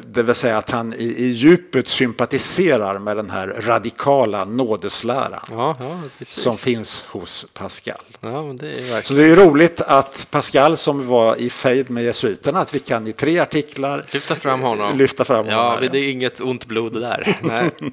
det 0.04 0.22
vill 0.22 0.34
säga 0.34 0.58
att 0.58 0.70
han 0.70 0.94
i, 0.94 1.04
i 1.04 1.26
djupet 1.26 1.88
sympatiserar 1.88 2.98
med 2.98 3.16
den 3.16 3.30
här 3.30 3.46
radikala 3.46 4.44
nådesläran 4.44 5.40
ja, 5.50 5.76
som 6.22 6.56
finns 6.56 7.04
hos 7.08 7.46
Pascal. 7.52 8.04
Det 8.20 9.06
Så 9.06 9.14
det 9.14 9.24
är 9.24 9.36
roligt 9.36 9.80
att 9.80 10.26
Pascal 10.30 10.76
som 10.76 11.04
var 11.04 11.36
i 11.36 11.50
fejd 11.50 11.90
med 11.90 12.04
jesuiterna, 12.04 12.60
att 12.60 12.74
vi 12.74 12.78
kan 12.78 13.06
i 13.06 13.12
tre 13.12 13.38
artiklar 13.38 14.04
lyfta 14.10 14.34
fram 14.34 14.60
honom. 14.60 14.98
Lyfta 14.98 15.24
fram 15.24 15.46
honom 15.46 15.78
ja, 15.82 15.88
det 15.92 15.98
är 15.98 16.10
inget 16.10 16.40
ont 16.40 16.66
blod 16.66 17.00
där. 17.00 17.38
Nej. 17.42 17.70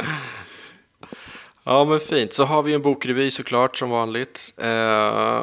Ja, 1.70 1.84
men 1.84 2.00
fint. 2.00 2.32
Så 2.32 2.44
har 2.44 2.62
vi 2.62 2.74
en 2.74 2.82
bokrevy 2.82 3.30
såklart 3.30 3.76
som 3.76 3.90
vanligt. 3.90 4.54
Eh, 4.56 5.42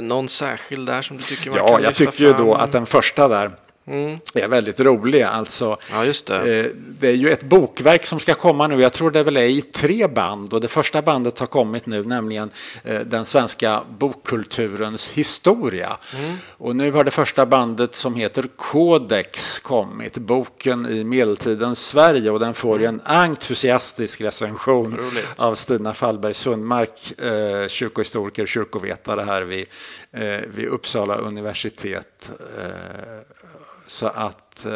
någon 0.00 0.28
särskild 0.28 0.86
där 0.86 1.02
som 1.02 1.16
du 1.16 1.22
tycker 1.22 1.50
man 1.50 1.58
ja, 1.58 1.66
kan 1.66 1.74
Ja, 1.74 1.80
jag 1.80 1.94
tycker 1.94 2.24
ju 2.24 2.32
då 2.32 2.54
att 2.54 2.72
den 2.72 2.86
första 2.86 3.28
där 3.28 3.50
Mm. 3.86 4.18
är 4.34 4.48
väldigt 4.48 4.80
rolig. 4.80 5.22
Alltså, 5.22 5.76
ja, 5.92 6.12
det. 6.26 6.60
Eh, 6.60 6.70
det 6.74 7.08
är 7.08 7.12
ju 7.12 7.30
ett 7.30 7.42
bokverk 7.42 8.06
som 8.06 8.20
ska 8.20 8.34
komma 8.34 8.66
nu. 8.66 8.80
Jag 8.80 8.92
tror 8.92 9.10
det 9.10 9.22
väl 9.22 9.36
är 9.36 9.44
i 9.44 9.62
tre 9.62 10.06
band 10.06 10.54
och 10.54 10.60
det 10.60 10.68
första 10.68 11.02
bandet 11.02 11.38
har 11.38 11.46
kommit 11.46 11.86
nu, 11.86 12.04
nämligen 12.04 12.50
eh, 12.84 13.00
den 13.00 13.24
svenska 13.24 13.82
bokkulturens 13.98 15.10
historia. 15.10 15.96
Mm. 16.18 16.36
Och 16.56 16.76
nu 16.76 16.90
har 16.90 17.04
det 17.04 17.10
första 17.10 17.46
bandet 17.46 17.94
som 17.94 18.14
heter 18.14 18.44
Codex 18.56 19.60
kommit, 19.60 20.18
boken 20.18 20.86
i 20.86 21.04
medeltidens 21.04 21.86
Sverige 21.86 22.30
och 22.30 22.40
den 22.40 22.54
får 22.54 22.80
ju 22.80 22.86
en 22.86 23.00
entusiastisk 23.04 24.20
recension 24.20 24.96
Roligt. 24.96 25.28
av 25.36 25.54
Stina 25.54 25.94
Fallberg 25.94 26.34
Sundmark, 26.34 27.20
eh, 27.20 27.68
kyrkohistoriker, 27.68 28.46
kyrkovetare 28.46 29.20
här 29.20 29.42
vid, 29.42 29.66
eh, 30.12 30.40
vid 30.54 30.66
Uppsala 30.66 31.14
universitet. 31.16 32.30
Eh, 33.86 33.88
så 33.88 34.06
att 34.06 34.64
eh, 34.64 34.72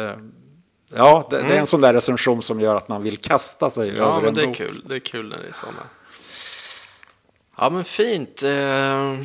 ja, 0.89 1.27
det, 1.29 1.35
mm. 1.35 1.37
det, 1.37 1.37
är 1.37 1.43
en 1.43 1.51
mm. 1.51 1.65
sån 1.65 1.81
där 1.81 1.93
recension 1.93 2.41
som 2.41 2.59
gör 2.59 2.75
att 2.75 2.87
man 2.87 3.03
vill 3.03 3.17
kasta 3.17 3.69
sig 3.69 3.93
ja, 3.97 4.17
över 4.17 4.27
en 4.27 4.33
det 4.33 4.47
bok. 4.47 4.59
Är 4.59 4.67
kul. 4.67 4.83
Det 4.87 4.95
är 4.95 4.99
kul 4.99 5.29
när 5.29 5.37
det 5.37 5.47
är 5.47 5.53
sådana. 5.53 5.83
Ja, 7.57 7.69
men 7.69 7.83
fint. 7.83 8.43
Eh, 8.43 9.17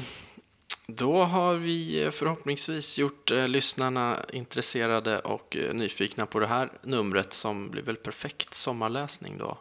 då 0.87 1.23
har 1.23 1.55
vi 1.55 2.09
förhoppningsvis 2.13 2.99
gjort 2.99 3.31
eh, 3.31 3.49
lyssnarna 3.49 4.17
intresserade 4.33 5.19
och 5.19 5.57
nyfikna 5.73 6.27
på 6.27 6.39
det 6.39 6.47
här 6.47 6.73
numret 6.83 7.33
som 7.33 7.71
blir 7.71 7.83
väl 7.83 7.97
perfekt 7.97 8.55
sommarläsning 8.55 9.39
då. 9.39 9.59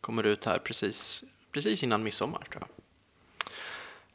Kommer 0.00 0.24
ut 0.24 0.44
här 0.44 0.58
precis, 0.58 1.24
precis 1.52 1.82
innan 1.82 2.02
midsommar 2.02 2.46
tror 2.50 2.62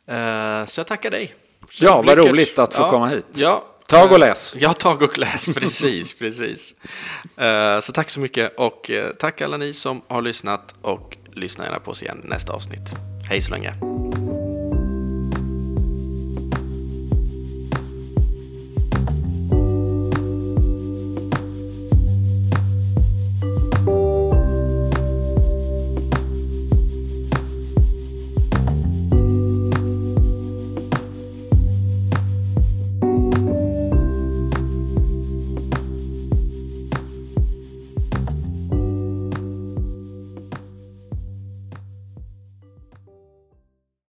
jag. 0.06 0.70
Så 0.70 0.80
jag 0.80 0.88
tackar 0.88 1.12
dig. 1.12 1.36
Ja, 1.80 2.02
vad 2.02 2.18
roligt 2.18 2.60
att 2.60 2.74
få 2.74 2.82
ja, 2.82 2.90
komma 2.90 3.08
hit. 3.08 3.26
Ja, 3.34 3.66
Tag 3.94 4.12
och 4.12 4.20
läs. 4.20 4.56
Ja, 4.58 4.74
tag 4.74 5.02
och 5.02 5.18
läs, 5.18 5.46
precis, 5.56 6.14
precis. 6.14 6.76
Eh, 7.38 7.80
så 7.80 7.92
tack 7.92 8.10
så 8.10 8.20
mycket 8.20 8.56
och 8.58 8.92
eh, 8.92 9.10
tack 9.20 9.42
alla 9.42 9.58
ni 9.58 9.74
som 9.74 10.02
har 10.08 10.22
lyssnat 10.22 10.74
och 10.82 11.18
lyssna 11.34 11.64
gärna 11.64 11.80
på 11.80 11.92
oss 11.92 12.04
igen 12.04 12.22
nästa 12.24 12.54
avsnitt. 12.54 12.94
Hej 13.30 13.42
så 13.42 13.52
länge. 13.52 13.74